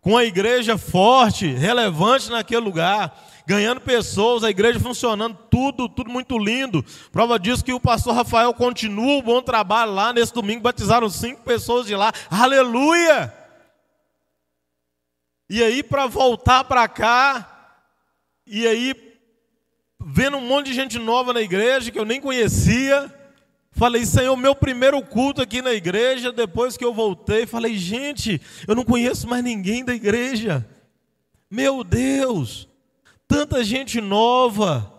[0.01, 3.15] com a igreja forte, relevante naquele lugar,
[3.47, 6.83] ganhando pessoas, a igreja funcionando, tudo, tudo muito lindo.
[7.13, 10.15] Prova disso que o pastor Rafael continua o bom trabalho lá.
[10.15, 12.11] Nesse domingo batizaram cinco pessoas de lá.
[12.31, 13.35] Aleluia!
[15.51, 17.77] E aí, para voltar para cá,
[18.47, 19.08] e aí
[20.11, 23.13] vendo um monte de gente nova na igreja que eu nem conhecia.
[23.73, 28.75] Falei, Senhor, meu primeiro culto aqui na igreja, depois que eu voltei, falei, gente, eu
[28.75, 30.67] não conheço mais ninguém da igreja.
[31.51, 32.67] Meu Deus,
[33.27, 34.93] tanta gente nova,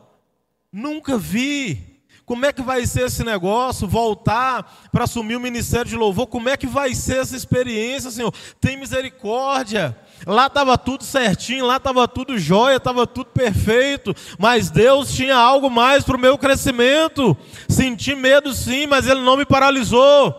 [0.72, 1.89] nunca vi.
[2.30, 3.88] Como é que vai ser esse negócio?
[3.88, 6.28] Voltar para assumir o ministério de louvor?
[6.28, 8.32] Como é que vai ser essa experiência, Senhor?
[8.62, 9.98] Tem misericórdia.
[10.28, 15.72] Lá estava tudo certinho, lá estava tudo jóia, estava tudo perfeito, mas Deus tinha algo
[15.72, 17.36] mais para o meu crescimento.
[17.68, 20.36] Senti medo sim, mas Ele não me paralisou.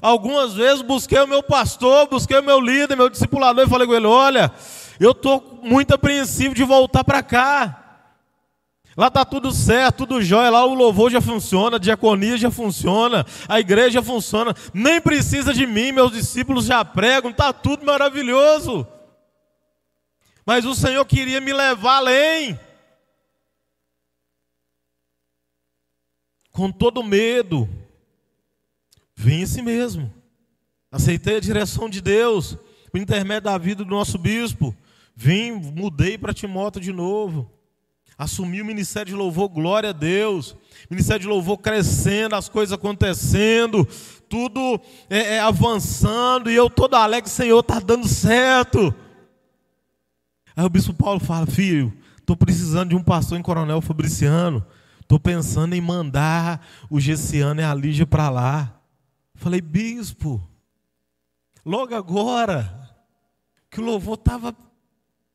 [0.00, 3.94] Algumas vezes busquei o meu pastor, busquei o meu líder, meu discipulador e falei com
[3.96, 4.52] ele: olha,
[5.00, 7.83] eu estou muito apreensivo de voltar para cá.
[8.96, 13.26] Lá está tudo certo, tudo jóia, lá o louvor já funciona, a diaconia já funciona,
[13.48, 18.86] a igreja funciona, nem precisa de mim, meus discípulos já pregam, está tudo maravilhoso.
[20.46, 22.58] Mas o Senhor queria me levar além.
[26.52, 27.68] Com todo medo,
[29.16, 30.12] vim assim mesmo.
[30.88, 32.56] Aceitei a direção de Deus,
[32.92, 34.72] por intermédio da vida do nosso bispo.
[35.16, 37.50] Vim, mudei para Timóteo de novo.
[38.16, 40.56] Assumi o ministério de louvor, glória a Deus.
[40.88, 43.86] Ministério de louvor crescendo, as coisas acontecendo,
[44.28, 48.94] tudo é, é, avançando, e eu todo alegre, Senhor, está dando certo.
[50.56, 54.64] Aí o bispo Paulo fala: Filho, estou precisando de um pastor em Coronel Fabriciano.
[55.00, 58.80] Estou pensando em mandar o Gessiano e a Lígia para lá.
[59.34, 60.42] Falei, bispo,
[61.64, 62.88] logo agora,
[63.70, 64.56] que o louvor estava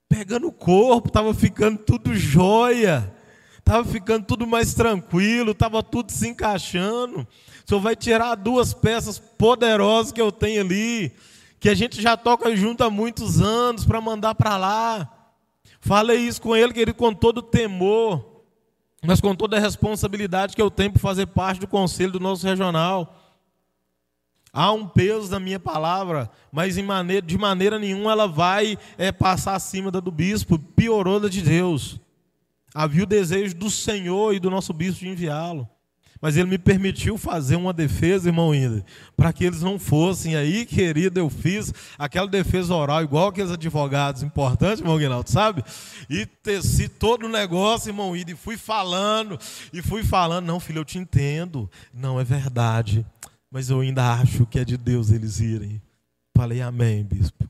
[0.10, 3.14] pegando o corpo, estava ficando tudo jóia,
[3.60, 7.20] estava ficando tudo mais tranquilo, estava tudo se encaixando.
[7.20, 11.12] O senhor vai tirar duas peças poderosas que eu tenho ali,
[11.60, 15.14] que a gente já toca junto há muitos anos, para mandar para lá.
[15.80, 18.42] Falei isso com ele, querido, com todo temor,
[19.06, 22.46] mas com toda a responsabilidade que eu tenho por fazer parte do conselho do nosso
[22.46, 23.19] regional.
[24.52, 29.56] Há um peso na minha palavra, mas maneira, de maneira nenhuma ela vai é, passar
[29.56, 32.00] acima da do bispo, piorou da de Deus.
[32.74, 35.68] Havia o desejo do Senhor e do nosso bispo de enviá-lo.
[36.22, 38.84] Mas ele me permitiu fazer uma defesa, irmão Índia,
[39.16, 40.36] para que eles não fossem.
[40.36, 45.64] Aí, querido, eu fiz aquela defesa oral, igual aqueles advogados importantes, irmão Guinaldo, sabe?
[46.10, 49.40] E teci todo o negócio, irmão Índia, e fui falando,
[49.72, 50.46] e fui falando.
[50.46, 51.72] Não, filho, eu te entendo.
[51.94, 53.06] Não, é verdade
[53.52, 55.82] mas eu ainda acho que é de Deus eles irem.
[56.36, 57.50] Falei, amém, bispo.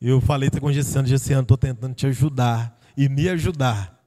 [0.00, 3.98] Eu falei com o Gessiano, Gessiano, estou tentando te ajudar e me ajudar,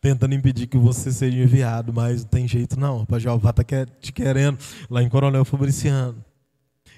[0.00, 3.64] tentando impedir que você seja enviado, mas não tem jeito não, para Jeová está
[4.00, 6.24] te querendo lá em Coronel Fabriciano.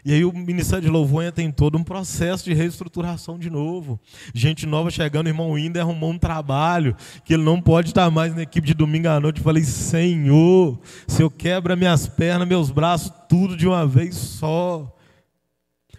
[0.07, 3.99] E aí o Ministério de Louvor tem todo um processo de reestruturação de novo.
[4.33, 8.33] Gente nova chegando, o irmão Inder arrumou um trabalho que ele não pode estar mais
[8.33, 9.39] na equipe de domingo à noite.
[9.39, 14.97] Eu falei, Senhor, se eu quebra minhas pernas, meus braços, tudo de uma vez só.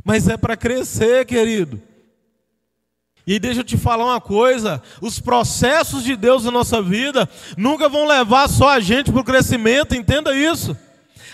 [0.05, 1.81] Mas é para crescer, querido.
[3.27, 7.89] E deixa eu te falar uma coisa: os processos de Deus na nossa vida nunca
[7.89, 10.77] vão levar só a gente para o crescimento, entenda isso.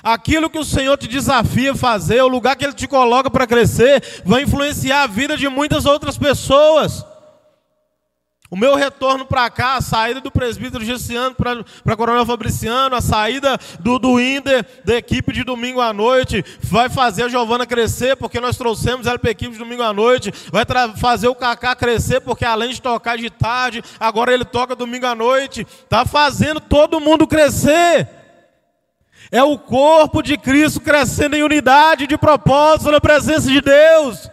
[0.03, 3.47] Aquilo que o Senhor te desafia a fazer, o lugar que Ele te coloca para
[3.47, 7.05] crescer, vai influenciar a vida de muitas outras pessoas.
[8.53, 13.57] O meu retorno para cá, a saída do presbítero Gessiano para Coronel Fabriciano, a saída
[13.79, 18.39] do, do Inder, da equipe de domingo à noite, vai fazer a Giovana crescer, porque
[18.39, 20.65] nós trouxemos ela para a equipe de domingo à noite, vai
[20.97, 25.15] fazer o Kaká crescer, porque além de tocar de tarde, agora ele toca domingo à
[25.15, 28.22] noite, está fazendo todo mundo crescer.
[29.34, 34.30] É o corpo de Cristo crescendo em unidade de propósito na presença de Deus.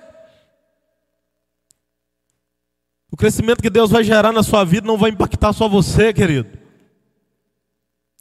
[3.10, 6.50] O crescimento que Deus vai gerar na sua vida não vai impactar só você, querido.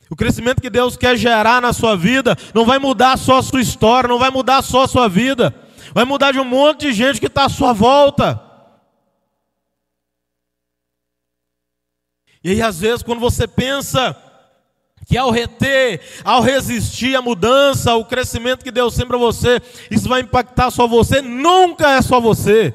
[0.10, 3.60] O crescimento que Deus quer gerar na sua vida não vai mudar só a sua
[3.60, 5.54] história, não vai mudar só a sua vida,
[5.94, 8.42] vai mudar de um monte de gente que está à sua volta.
[12.42, 14.16] E aí, às vezes, quando você pensa
[15.10, 20.08] que ao reter, ao resistir à mudança, ao crescimento que Deus tem para você, isso
[20.08, 22.72] vai impactar só você, nunca é só você.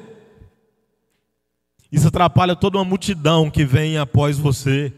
[1.89, 4.91] Isso atrapalha toda uma multidão que vem após você.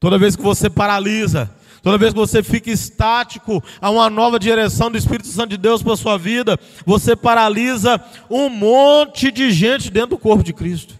[0.00, 4.90] Toda vez que você paralisa, toda vez que você fica estático a uma nova direção
[4.90, 9.90] do Espírito Santo de Deus para a sua vida, você paralisa um monte de gente
[9.90, 10.97] dentro do corpo de Cristo.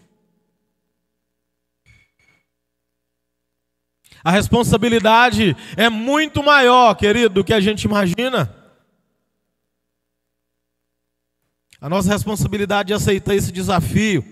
[4.29, 8.55] A responsabilidade é muito maior, querido, do que a gente imagina.
[11.81, 14.23] A nossa responsabilidade de aceitar esse desafio,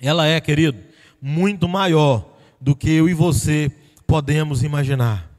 [0.00, 0.78] ela é, querido,
[1.20, 3.70] muito maior do que eu e você
[4.06, 5.30] podemos imaginar.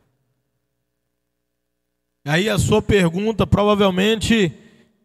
[2.23, 4.54] Aí a sua pergunta provavelmente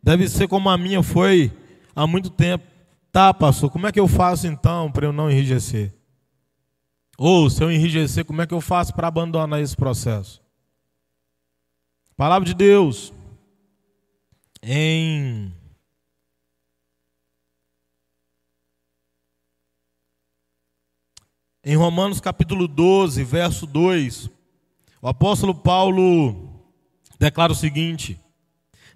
[0.03, 1.51] deve ser como a minha foi
[1.97, 2.67] há muito tempo.
[3.11, 5.99] Tá, pastor, como é que eu faço então para eu não enrijecer?
[7.23, 10.41] Ou se eu enrijecer, como é que eu faço para abandonar esse processo?
[12.17, 13.13] Palavra de Deus.
[14.63, 15.53] Em
[21.63, 24.31] Em Romanos capítulo 12, verso 2,
[25.03, 26.49] o apóstolo Paulo
[27.19, 28.19] declara o seguinte: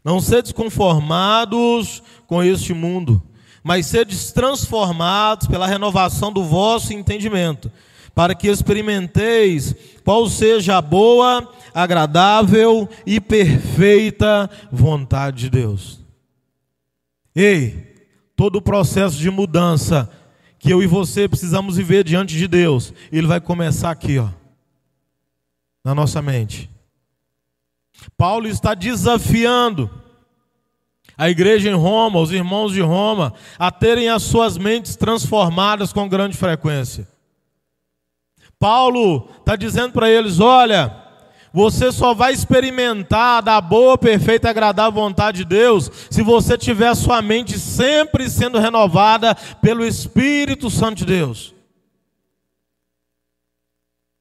[0.03, 3.23] Não sedes conformados com este mundo,
[3.63, 7.71] mas sedes transformados pela renovação do vosso entendimento,
[8.15, 9.75] para que experimenteis
[10.05, 16.01] qual seja a boa, agradável e perfeita vontade de Deus.
[17.35, 20.09] Ei, todo o processo de mudança
[20.59, 24.29] que eu e você precisamos viver diante de Deus, ele vai começar aqui, ó,
[25.85, 26.71] na nossa mente.
[28.17, 29.91] Paulo está desafiando
[31.17, 36.09] a igreja em Roma, os irmãos de Roma, a terem as suas mentes transformadas com
[36.09, 37.14] grande frequência.
[38.65, 40.91] Paulo está dizendo para eles: olha,
[41.53, 46.89] você só vai experimentar da boa, perfeita e agradável vontade de Deus se você tiver
[46.89, 51.55] a sua mente sempre sendo renovada pelo Espírito Santo de Deus.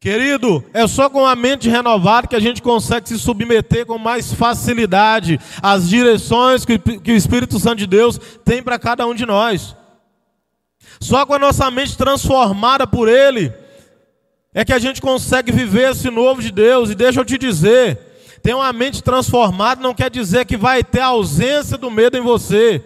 [0.02, 4.34] Querido, é só com a mente renovada que a gente consegue se submeter com mais
[4.34, 9.26] facilidade às direções que, que o Espírito Santo de Deus tem para cada um de
[9.26, 9.74] nós.
[11.00, 13.63] Só com a nossa mente transformada por Ele
[14.54, 16.90] é que a gente consegue viver esse novo de Deus.
[16.90, 17.98] E deixa eu te dizer:
[18.42, 22.84] ter uma mente transformada não quer dizer que vai ter ausência do medo em você.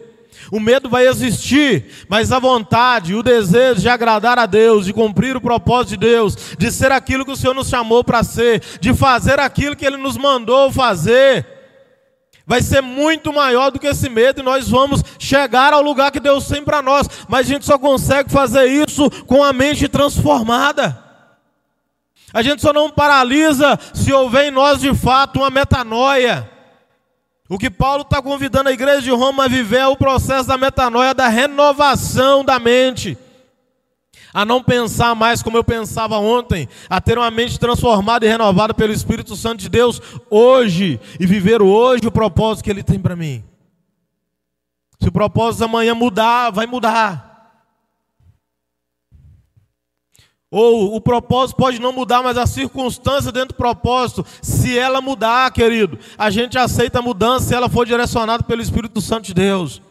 [0.52, 5.36] O medo vai existir, mas a vontade, o desejo de agradar a Deus, de cumprir
[5.36, 8.94] o propósito de Deus, de ser aquilo que o Senhor nos chamou para ser, de
[8.94, 11.46] fazer aquilo que Ele nos mandou fazer,
[12.46, 16.20] vai ser muito maior do que esse medo e nós vamos chegar ao lugar que
[16.20, 21.07] Deus tem para nós, mas a gente só consegue fazer isso com a mente transformada.
[22.38, 26.48] A gente só não paralisa se houver em nós de fato uma metanoia.
[27.50, 30.56] O que Paulo está convidando a igreja de Roma a viver é o processo da
[30.56, 33.18] metanoia, da renovação da mente.
[34.32, 38.72] A não pensar mais como eu pensava ontem, a ter uma mente transformada e renovada
[38.72, 43.16] pelo Espírito Santo de Deus hoje e viver hoje o propósito que Ele tem para
[43.16, 43.44] mim.
[45.02, 47.27] Se o propósito amanhã mudar, vai mudar.
[50.50, 55.52] Ou o propósito pode não mudar, mas a circunstância dentro do propósito, se ela mudar,
[55.52, 59.82] querido, a gente aceita a mudança se ela for direcionada pelo Espírito Santo de Deus.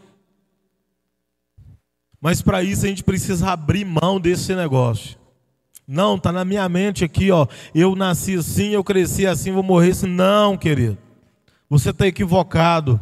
[2.19, 5.17] Mas para isso a gente precisa abrir mão desse negócio.
[5.87, 7.47] Não, está na minha mente aqui, ó.
[7.73, 10.07] Eu nasci assim, eu cresci assim, vou morrer assim.
[10.07, 10.97] Não, querido.
[11.69, 12.99] Você está equivocado.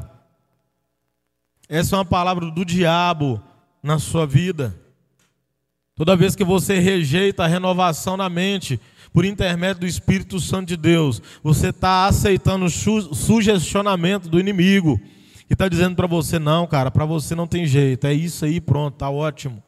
[1.67, 3.41] Essa é uma palavra do diabo
[3.81, 4.79] na sua vida.
[5.97, 8.81] Toda vez que você rejeita a renovação na mente,
[9.13, 12.69] por intermédio do Espírito Santo de Deus, você está aceitando o
[13.15, 14.99] sugestionamento do inimigo,
[15.47, 18.59] que está dizendo para você: não, cara, para você não tem jeito, é isso aí,
[18.59, 19.63] pronto, está ótimo.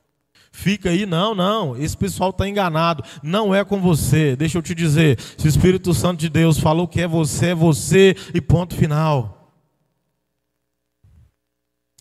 [0.51, 4.35] Fica aí, não, não, esse pessoal está enganado, não é com você.
[4.35, 7.55] Deixa eu te dizer: se o Espírito Santo de Deus falou que é você, é
[7.55, 9.53] você, e ponto final.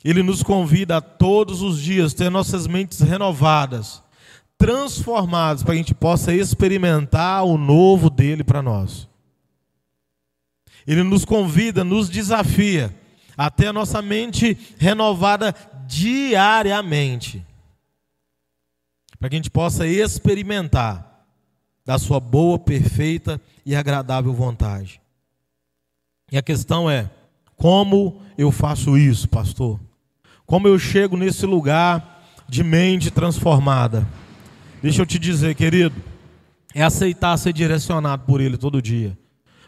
[0.04, 4.04] Ele nos convida a todos os dias ter nossas mentes renovadas
[4.58, 9.08] transformados para que a gente possa experimentar o novo dele para nós.
[10.86, 12.94] Ele nos convida, nos desafia
[13.36, 15.54] a ter a nossa mente renovada
[15.86, 17.44] diariamente,
[19.18, 21.26] para que a gente possa experimentar
[21.84, 25.00] da sua boa, perfeita e agradável vontade.
[26.30, 27.10] E a questão é:
[27.56, 29.80] como eu faço isso, pastor?
[30.44, 34.06] Como eu chego nesse lugar de mente transformada?
[34.82, 35.94] Deixa eu te dizer, querido,
[36.74, 39.16] é aceitar ser direcionado por Ele todo dia.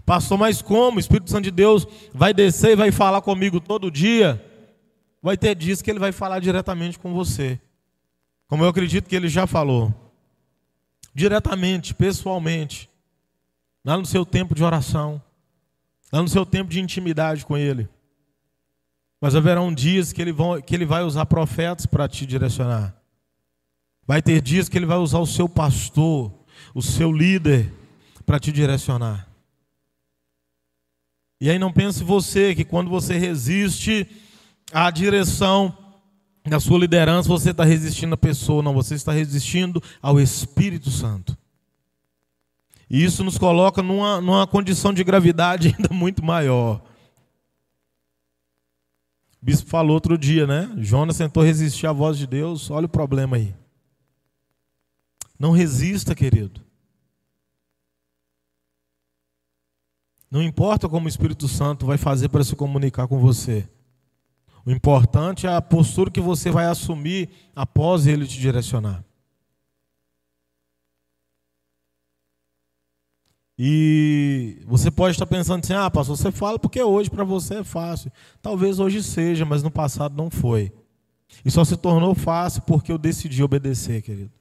[0.05, 0.97] Pastor, mas como?
[0.97, 4.45] O Espírito Santo de Deus vai descer e vai falar comigo todo dia?
[5.23, 7.61] Vai ter dias que Ele vai falar diretamente com você.
[8.47, 9.93] Como eu acredito que Ele já falou.
[11.15, 12.89] Diretamente, pessoalmente.
[13.85, 15.21] Lá no seu tempo de oração.
[16.13, 17.89] Lá no seu tempo de intimidade com Ele.
[19.21, 22.98] Mas haverão dias que Ele, vão, que ele vai usar profetas para te direcionar.
[24.09, 26.33] Vai ter dias que ele vai usar o seu pastor,
[26.75, 27.71] o seu líder,
[28.25, 29.29] para te direcionar.
[31.39, 34.09] E aí não pense você que quando você resiste
[34.73, 35.77] à direção
[36.47, 41.37] da sua liderança, você está resistindo à pessoa, não, você está resistindo ao Espírito Santo.
[42.89, 46.83] E isso nos coloca numa, numa condição de gravidade ainda muito maior.
[49.43, 50.73] O bispo falou outro dia, né?
[50.79, 53.55] Jonas tentou resistir à voz de Deus, olha o problema aí.
[55.39, 56.61] Não resista, querido.
[60.31, 63.69] Não importa como o Espírito Santo vai fazer para se comunicar com você.
[64.67, 69.03] O importante é a postura que você vai assumir após ele te direcionar.
[73.59, 77.65] E você pode estar pensando assim: ah, pastor, você fala porque hoje para você é
[77.65, 78.13] fácil.
[78.41, 80.73] Talvez hoje seja, mas no passado não foi.
[81.45, 84.38] E só se tornou fácil porque eu decidi obedecer, querido.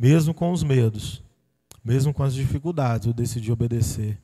[0.00, 1.22] Mesmo com os medos,
[1.84, 4.18] mesmo com as dificuldades, eu decidi obedecer.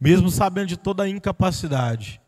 [0.00, 2.18] Mesmo sabendo de toda a incapacidade,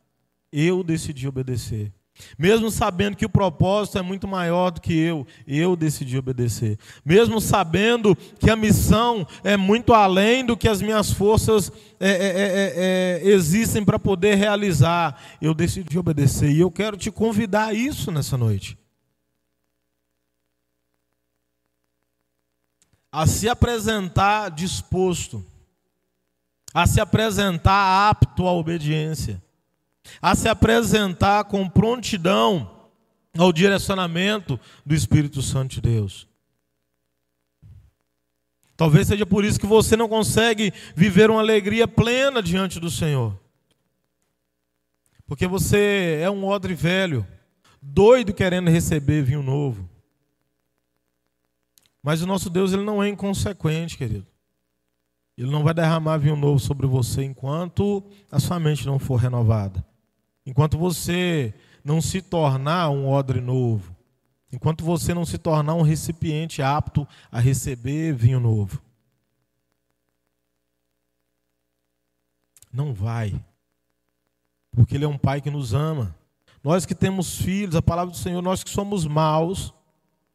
[0.53, 1.91] eu decidi obedecer.
[2.39, 6.79] Mesmo sabendo que o propósito é muito maior do que eu, eu decidi obedecer.
[7.03, 12.13] Mesmo sabendo que a missão é muito além do que as minhas forças é, é,
[12.13, 16.51] é, é existem para poder realizar, eu decidi obedecer.
[16.51, 18.77] E eu quero te convidar a isso nessa noite.
[23.13, 25.45] A se apresentar disposto,
[26.73, 29.41] a se apresentar apto à obediência
[30.21, 32.71] a se apresentar com prontidão
[33.37, 36.29] ao direcionamento do Espírito Santo de Deus.
[38.77, 43.39] Talvez seja por isso que você não consegue viver uma alegria plena diante do Senhor.
[45.27, 47.27] Porque você é um odre velho,
[47.81, 49.89] doido querendo receber vinho novo.
[52.03, 54.27] Mas o nosso Deus ele não é inconsequente, querido.
[55.37, 59.85] Ele não vai derramar vinho novo sobre você enquanto a sua mente não for renovada.
[60.45, 63.95] Enquanto você não se tornar um odre novo,
[64.53, 68.83] enquanto você não se tornar um recipiente apto a receber vinho novo.
[72.73, 73.41] Não vai.
[74.73, 76.15] Porque Ele é um Pai que nos ama.
[76.65, 79.75] Nós que temos filhos, a palavra do Senhor, nós que somos maus,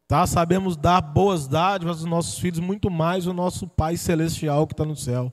[0.07, 0.25] tá?
[0.25, 4.85] sabemos dar boas dádivas aos nossos filhos, muito mais o nosso Pai Celestial que está
[4.85, 5.31] no céu.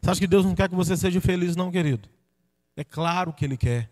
[0.00, 2.08] Você acha que Deus não quer que você seja feliz, não, querido?
[2.76, 3.90] É claro que Ele quer.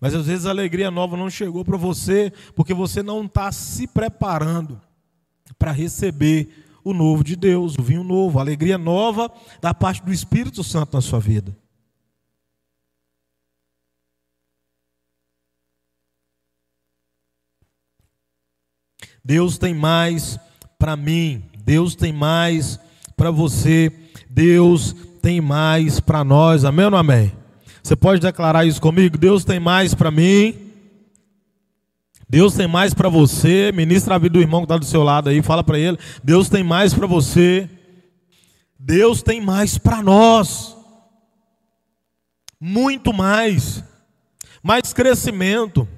[0.00, 3.86] Mas às vezes a alegria nova não chegou para você porque você não está se
[3.86, 4.80] preparando
[5.58, 9.30] para receber o novo de Deus, o vinho novo, a alegria nova
[9.60, 11.56] da parte do Espírito Santo na sua vida.
[19.26, 20.38] Deus tem mais
[20.78, 22.78] para mim, Deus tem mais
[23.16, 23.90] para você,
[24.30, 27.32] Deus tem mais para nós, amém ou não amém?
[27.82, 29.18] Você pode declarar isso comigo?
[29.18, 30.54] Deus tem mais para mim.
[32.28, 33.72] Deus tem mais para você.
[33.72, 35.42] Ministra a vida do irmão que está do seu lado aí.
[35.42, 35.98] Fala para ele.
[36.22, 37.68] Deus tem mais para você.
[38.78, 40.76] Deus tem mais para nós.
[42.60, 43.82] Muito mais.
[44.62, 45.88] Mais crescimento.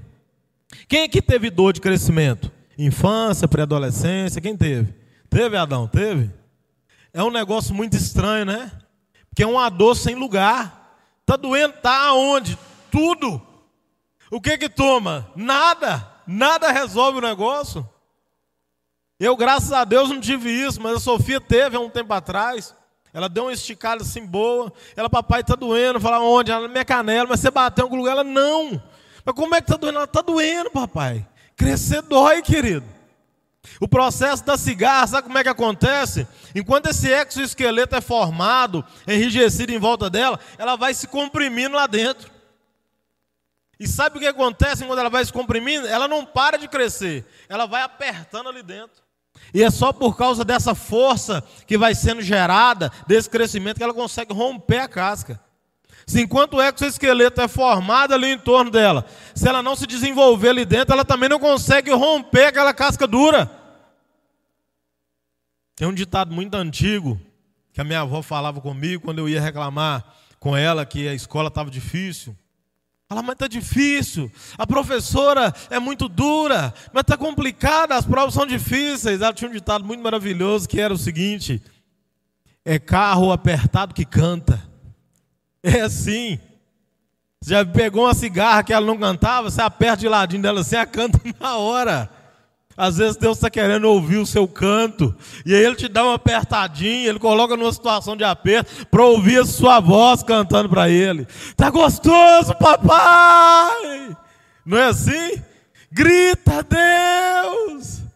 [0.88, 2.56] Quem é que teve dor de crescimento?
[2.78, 4.94] Infância, pré-adolescência, quem teve?
[5.28, 5.88] Teve, Adão?
[5.88, 6.30] Teve?
[7.12, 8.70] É um negócio muito estranho, né?
[9.28, 10.96] Porque é uma dor sem lugar.
[11.20, 12.56] Está doendo, está aonde?
[12.90, 13.42] Tudo.
[14.30, 15.28] O que que toma?
[15.34, 16.08] Nada.
[16.26, 17.88] Nada resolve o negócio.
[19.18, 22.74] Eu, graças a Deus, não tive isso, mas a Sofia teve há um tempo atrás.
[23.12, 24.72] Ela deu uma esticada assim boa.
[24.94, 25.98] Ela, papai, está doendo.
[25.98, 26.52] Fala, onde?
[26.52, 27.26] Ela, na minha canela.
[27.28, 28.12] Mas você bateu em algum lugar?
[28.12, 28.80] Ela, não.
[29.24, 29.96] Mas como é que está doendo?
[29.96, 31.26] Ela, está doendo, papai.
[31.58, 32.86] Crescer dói, querido.
[33.80, 36.26] O processo da cigarra, sabe como é que acontece?
[36.54, 42.30] Enquanto esse exoesqueleto é formado, enrijecido em volta dela, ela vai se comprimindo lá dentro.
[43.78, 45.86] E sabe o que acontece quando ela vai se comprimindo?
[45.86, 49.02] Ela não para de crescer, ela vai apertando ali dentro.
[49.52, 53.94] E é só por causa dessa força que vai sendo gerada, desse crescimento, que ela
[53.94, 55.40] consegue romper a casca.
[56.08, 59.04] Se enquanto o exoesqueleto é formado ali em torno dela,
[59.34, 63.50] se ela não se desenvolver ali dentro, ela também não consegue romper aquela casca dura.
[65.76, 67.20] Tem um ditado muito antigo
[67.74, 70.02] que a minha avó falava comigo quando eu ia reclamar
[70.40, 72.34] com ela que a escola estava difícil.
[73.10, 78.46] Ela, mas está difícil, a professora é muito dura, mas está complicada, as provas são
[78.46, 79.20] difíceis.
[79.20, 81.62] Ela tinha um ditado muito maravilhoso que era o seguinte:
[82.64, 84.67] é carro apertado que canta.
[85.62, 86.38] É assim.
[87.40, 90.76] Você já pegou uma cigarra que ela não cantava, você aperta de ladinho dela assim,
[90.76, 92.10] ela canta na hora.
[92.76, 96.14] Às vezes Deus está querendo ouvir o seu canto, e aí Ele te dá uma
[96.14, 101.26] apertadinha, Ele coloca numa situação de aperto para ouvir a sua voz cantando para Ele.
[101.56, 104.16] Tá gostoso, papai!
[104.64, 105.42] Não é assim?
[105.90, 108.07] Grita, Deus!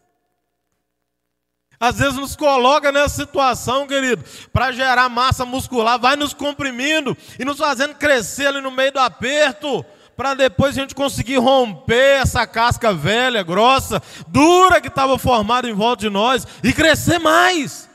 [1.83, 7.45] Às vezes nos coloca nessa situação, querido, para gerar massa muscular, vai nos comprimindo e
[7.45, 9.85] nos fazendo crescer ali no meio do aperto
[10.17, 15.73] para depois a gente conseguir romper essa casca velha, grossa, dura que estava formada em
[15.73, 17.91] volta de nós e crescer mais.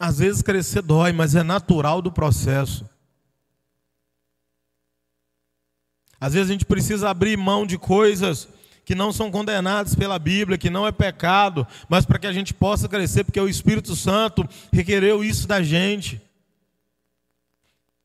[0.00, 2.84] Às vezes crescer dói, mas é natural do processo.
[6.20, 8.48] Às vezes a gente precisa abrir mão de coisas
[8.86, 12.54] que não são condenados pela Bíblia, que não é pecado, mas para que a gente
[12.54, 16.22] possa crescer, porque o Espírito Santo requereu isso da gente.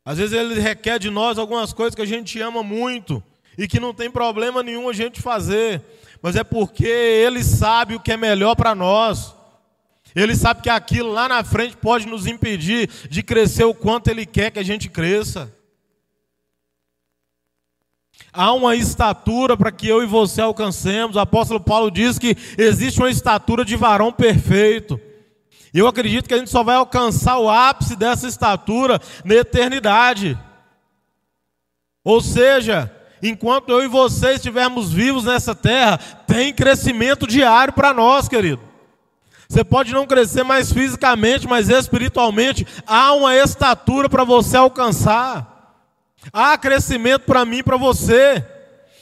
[0.03, 3.23] Às vezes ele requer de nós algumas coisas que a gente ama muito
[3.55, 5.83] e que não tem problema nenhum a gente fazer,
[6.19, 9.35] mas é porque ele sabe o que é melhor para nós.
[10.15, 14.25] Ele sabe que aquilo lá na frente pode nos impedir de crescer o quanto ele
[14.25, 15.53] quer que a gente cresça.
[18.33, 21.15] Há uma estatura para que eu e você alcancemos.
[21.15, 24.99] O apóstolo Paulo diz que existe uma estatura de varão perfeito.
[25.73, 30.37] E eu acredito que a gente só vai alcançar o ápice dessa estatura na eternidade.
[32.03, 32.91] Ou seja,
[33.21, 35.97] enquanto eu e você estivermos vivos nessa terra,
[36.27, 38.61] tem crescimento diário para nós, querido.
[39.47, 45.50] Você pode não crescer mais fisicamente, mas espiritualmente há uma estatura para você alcançar.
[46.31, 48.45] Há crescimento para mim e para você.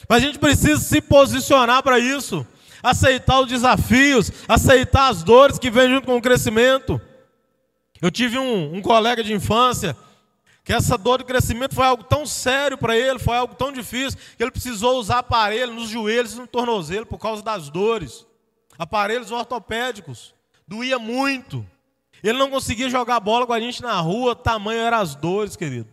[0.08, 2.46] Mas a gente precisa se posicionar para isso
[2.82, 7.00] aceitar os desafios, aceitar as dores que vêm junto com o crescimento.
[8.02, 9.96] Eu tive um, um colega de infância
[10.64, 14.20] que essa dor de crescimento foi algo tão sério para ele, foi algo tão difícil,
[14.38, 18.26] que ele precisou usar aparelho nos joelhos e no tornozelo por causa das dores.
[18.78, 20.34] Aparelhos ortopédicos.
[20.68, 21.66] Doía muito.
[22.24, 25.90] Ele não conseguia jogar bola com a gente na rua, tamanho eram as dores, querido.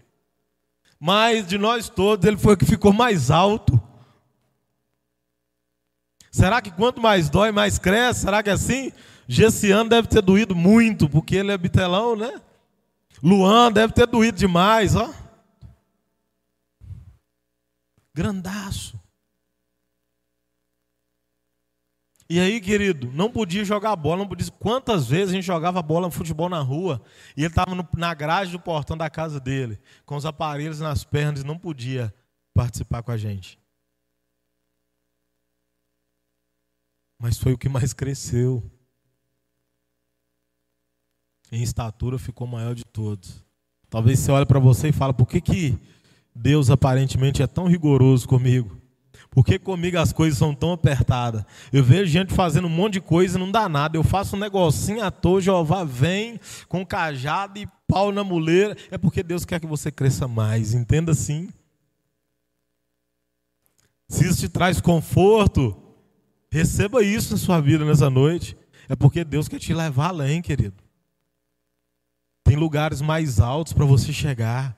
[0.99, 3.80] Mas de nós todos, ele foi o que ficou mais alto.
[6.30, 8.20] Será que quanto mais dói, mais cresce?
[8.20, 8.92] Será que é assim?
[9.28, 12.40] Gessiano deve ter doído muito, porque ele é bitelão, né?
[13.22, 15.12] Luan deve ter doído demais, ó.
[18.14, 18.95] Grandaço.
[22.29, 24.51] E aí, querido, não podia jogar bola, não podia.
[24.59, 27.01] Quantas vezes a gente jogava bola no futebol na rua
[27.37, 31.43] e ele estava na grade do portão da casa dele, com os aparelhos nas pernas
[31.43, 32.12] e não podia
[32.53, 33.59] participar com a gente.
[37.18, 38.62] mas foi o que mais cresceu.
[41.51, 43.45] Em estatura ficou maior de todos.
[43.89, 45.79] Talvez você olhe para você e fale, por que, que
[46.35, 48.81] Deus aparentemente é tão rigoroso comigo?
[49.37, 51.45] Por que comigo as coisas são tão apertadas?
[51.72, 53.97] Eu vejo gente fazendo um monte de coisa e não dá nada.
[53.97, 58.74] Eu faço um negocinho à toa, Jeová vem com cajado e pau na muleira.
[58.91, 60.72] É porque Deus quer que você cresça mais.
[60.72, 61.51] Entenda assim.
[64.09, 65.87] Se isso te traz conforto,
[66.57, 68.57] Receba isso na sua vida nessa noite.
[68.89, 70.82] É porque Deus quer te levar além, querido.
[72.43, 74.74] Tem lugares mais altos para você chegar.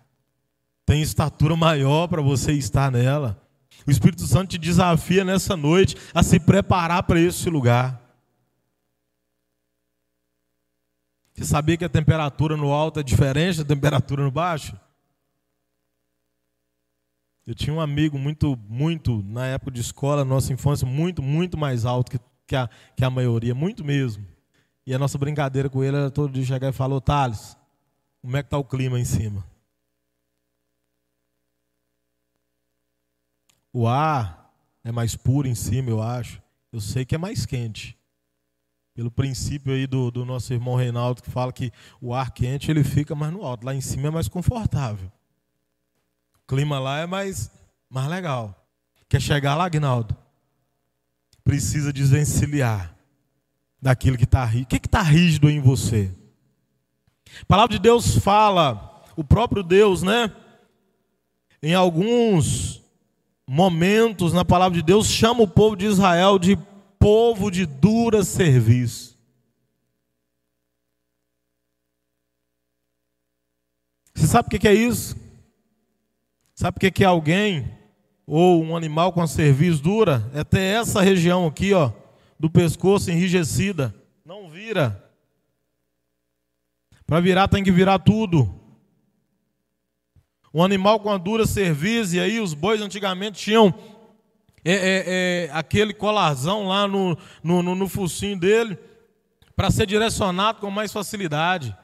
[0.84, 3.40] Tem estatura maior para você estar nela.
[3.88, 7.98] O Espírito Santo te desafia nessa noite a se preparar para esse lugar.
[11.32, 14.78] Você sabia que a temperatura no alto é diferente da temperatura no baixo?
[17.46, 21.86] Eu tinha um amigo muito, muito, na época de escola, nossa infância, muito, muito mais
[21.86, 24.22] alto que, que, a, que a maioria, muito mesmo.
[24.86, 27.56] E a nossa brincadeira com ele era todo dia chegar e falar, Thales,
[28.20, 29.47] como é que está o clima em cima?
[33.72, 34.52] O ar
[34.82, 36.42] é mais puro em cima, eu acho.
[36.72, 37.96] Eu sei que é mais quente.
[38.94, 42.82] Pelo princípio aí do, do nosso irmão Reinaldo, que fala que o ar quente ele
[42.82, 43.64] fica mais no alto.
[43.64, 45.10] Lá em cima é mais confortável
[46.48, 47.50] clima lá é mais,
[47.90, 48.66] mais legal.
[49.06, 50.16] Quer chegar lá, Agnaldo?
[51.44, 52.96] Precisa desvencilhar
[53.80, 54.64] daquilo que está rígido.
[54.64, 56.10] O que está rígido em você?
[57.42, 60.34] A palavra de Deus fala, o próprio Deus, né?
[61.62, 62.82] Em alguns
[63.48, 66.54] momentos na palavra de Deus, chama o povo de Israel de
[66.98, 69.18] povo de dura serviço.
[74.14, 75.16] Você sabe o que é isso?
[76.54, 77.72] Sabe o que é alguém
[78.26, 80.30] ou um animal com a cerviz dura?
[80.34, 81.90] É ter essa região aqui, ó,
[82.38, 83.94] do pescoço enrijecida.
[84.26, 85.10] Não vira.
[87.06, 88.67] Para virar tem que virar tudo.
[90.52, 93.74] Um animal com a dura cerviz, e aí os bois antigamente tinham
[94.64, 98.78] é, é, é, aquele colarzão lá no, no, no, no focinho dele,
[99.54, 101.76] para ser direcionado com mais facilidade.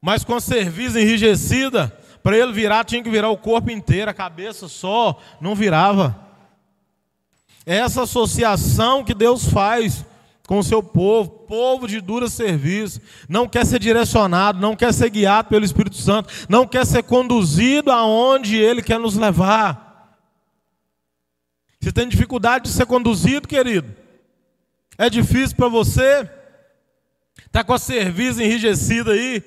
[0.00, 1.88] Mas com a cerviz enrijecida,
[2.22, 6.18] para ele virar, tinha que virar o corpo inteiro, a cabeça só, não virava.
[7.64, 10.04] É essa associação que Deus faz
[10.46, 15.10] com o seu povo, povo de dura serviço, não quer ser direcionado, não quer ser
[15.10, 20.16] guiado pelo Espírito Santo, não quer ser conduzido aonde Ele quer nos levar.
[21.80, 23.94] Você tem dificuldade de ser conduzido, querido?
[24.96, 26.28] É difícil para você?
[27.44, 29.42] Está com a cerviz enrijecida aí?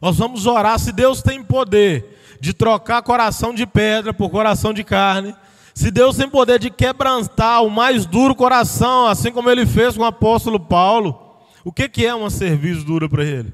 [0.00, 0.78] Nós vamos orar.
[0.78, 5.34] Se Deus tem poder de trocar coração de pedra por coração de carne,
[5.80, 10.02] Se Deus tem poder de quebrantar o mais duro coração, assim como ele fez com
[10.02, 13.50] o apóstolo Paulo, o que, que é uma serviço dura para ele?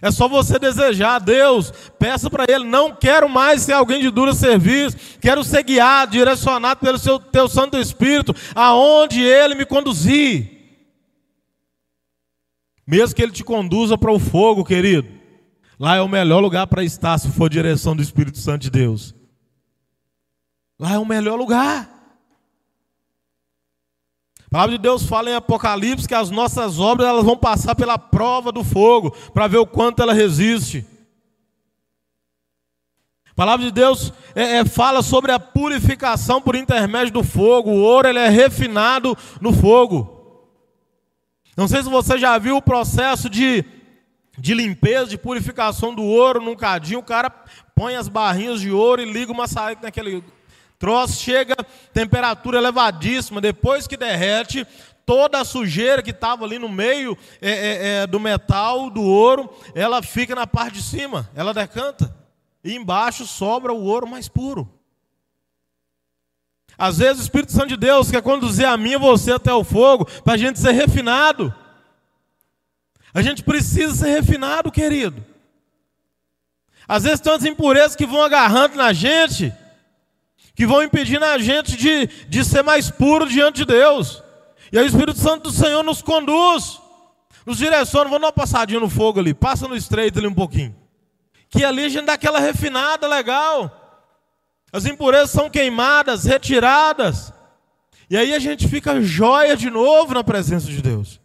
[0.00, 4.32] É só você desejar, Deus, peça para Ele, não quero mais ser alguém de duro
[4.32, 10.50] serviço, quero ser guiado, direcionado pelo seu teu Santo Espírito, aonde Ele me conduzir.
[12.86, 15.08] Mesmo que Ele te conduza para o fogo, querido,
[15.80, 19.23] lá é o melhor lugar para estar se for direção do Espírito Santo de Deus.
[20.78, 21.88] Lá é o melhor lugar.
[24.46, 27.98] A palavra de Deus fala em Apocalipse que as nossas obras elas vão passar pela
[27.98, 30.86] prova do fogo para ver o quanto ela resiste.
[33.30, 37.70] A palavra de Deus é, é, fala sobre a purificação por intermédio do fogo.
[37.70, 40.14] O ouro ele é refinado no fogo.
[41.56, 43.64] Não sei se você já viu o processo de,
[44.38, 47.00] de limpeza, de purificação do ouro num cadinho.
[47.00, 47.28] O cara
[47.74, 50.22] põe as barrinhas de ouro e liga uma saída naquele
[50.78, 51.56] troço, chega
[51.92, 54.66] temperatura elevadíssima, depois que derrete,
[55.06, 59.52] toda a sujeira que estava ali no meio é, é, é, do metal, do ouro,
[59.74, 62.14] ela fica na parte de cima, ela decanta.
[62.62, 64.70] E embaixo sobra o ouro mais puro.
[66.76, 69.62] Às vezes o Espírito Santo de Deus quer conduzir a mim e você até o
[69.62, 71.54] fogo, para a gente ser refinado.
[73.12, 75.24] A gente precisa ser refinado, querido.
[76.88, 79.52] Às vezes tantas impurezas que vão agarrando na gente,
[80.54, 84.22] que vão impedindo a gente de, de ser mais puro diante de Deus.
[84.72, 86.80] E aí o Espírito Santo do Senhor nos conduz,
[87.44, 90.74] nos direciona, vamos dar uma passadinha no fogo ali, passa no estreito ali um pouquinho.
[91.48, 93.80] Que ali a gente dá aquela refinada legal.
[94.72, 97.32] As impurezas são queimadas, retiradas.
[98.08, 101.20] E aí a gente fica joia de novo na presença de Deus.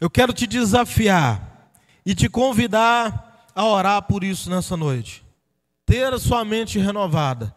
[0.00, 1.70] Eu quero te desafiar
[2.04, 5.24] e te convidar a orar por isso nessa noite.
[5.84, 7.54] Ter a sua mente renovada.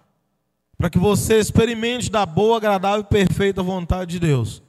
[0.77, 4.61] Para que você experimente da boa, agradável e perfeita vontade de Deus.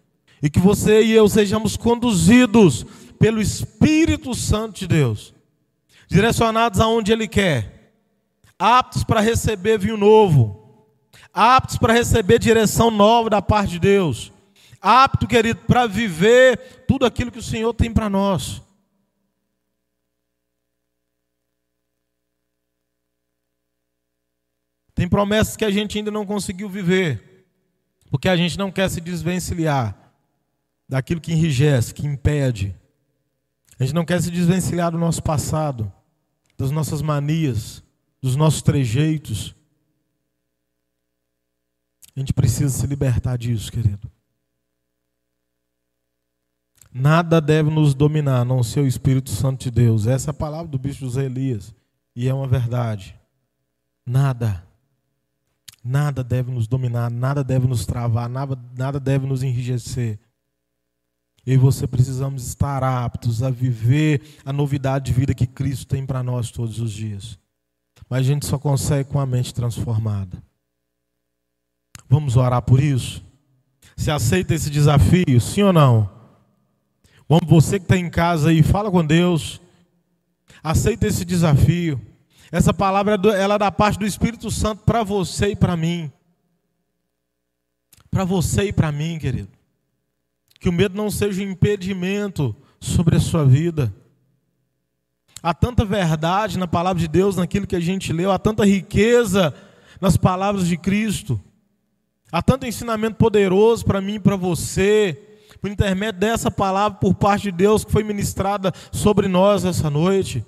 [0.43, 2.85] E que você e eu sejamos conduzidos
[3.18, 5.35] pelo Espírito Santo de Deus.
[6.09, 7.93] Direcionados aonde Ele quer.
[8.59, 10.87] Aptos para receber vinho novo.
[11.33, 14.33] Aptos para receber direção nova da parte de Deus.
[14.81, 18.62] Apto, querido, para viver tudo aquilo que o Senhor tem para nós.
[24.97, 27.47] Tem promessas que a gente ainda não conseguiu viver,
[28.11, 29.94] porque a gente não quer se desvencilhar
[30.88, 32.74] daquilo que enrijece, que impede.
[33.78, 35.92] A gente não quer se desvencilhar do nosso passado,
[36.57, 37.84] das nossas manias,
[38.22, 39.55] dos nossos trejeitos.
[42.16, 44.11] A gente precisa se libertar disso, querido.
[46.90, 50.07] Nada deve nos dominar, a não ser o Espírito Santo de Deus.
[50.07, 51.74] Essa é a palavra do bicho José Elias.
[52.14, 53.14] E é uma verdade.
[54.07, 54.65] Nada.
[55.87, 60.18] Nada deve nos dominar, nada deve nos travar, nada, nada deve nos enrijecer.
[61.47, 66.05] Eu e você precisamos estar aptos a viver a novidade de vida que Cristo tem
[66.05, 67.39] para nós todos os dias.
[68.11, 70.43] Mas a gente só consegue com a mente transformada.
[72.09, 73.24] Vamos orar por isso?
[73.97, 76.11] Você aceita esse desafio, sim ou não?
[77.28, 79.61] Vamos, você que está em casa aí, fala com Deus.
[80.64, 82.01] Aceita esse desafio.
[82.57, 86.11] Essa palavra ela é da parte do Espírito Santo para você e para mim.
[88.11, 89.50] Para você e para mim, querido.
[90.59, 93.94] Que o medo não seja um impedimento sobre a sua vida.
[95.42, 99.52] Há tanta verdade na palavra de Deus, naquilo que a gente leu, há tanta riqueza
[100.00, 101.38] nas palavras de Cristo.
[102.32, 107.42] Há tanto ensinamento poderoso para mim e para você, por intermédio dessa palavra por parte
[107.42, 110.42] de Deus que foi ministrada sobre nós essa noite.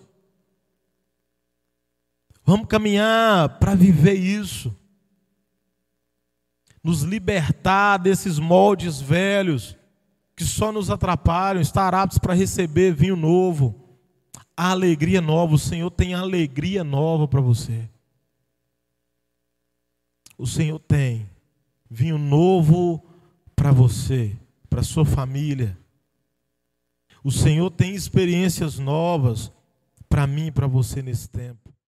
[2.48, 4.74] Vamos caminhar para viver isso.
[6.82, 9.76] Nos libertar desses moldes velhos
[10.34, 13.98] que só nos atrapalham, estar aptos para receber vinho novo.
[14.56, 17.86] A alegria nova, o Senhor tem alegria nova para você.
[20.38, 21.28] O Senhor tem
[21.90, 23.04] vinho novo
[23.54, 24.34] para você,
[24.70, 25.76] para sua família.
[27.22, 29.52] O Senhor tem experiências novas
[30.08, 31.68] para mim e para você nesse tempo.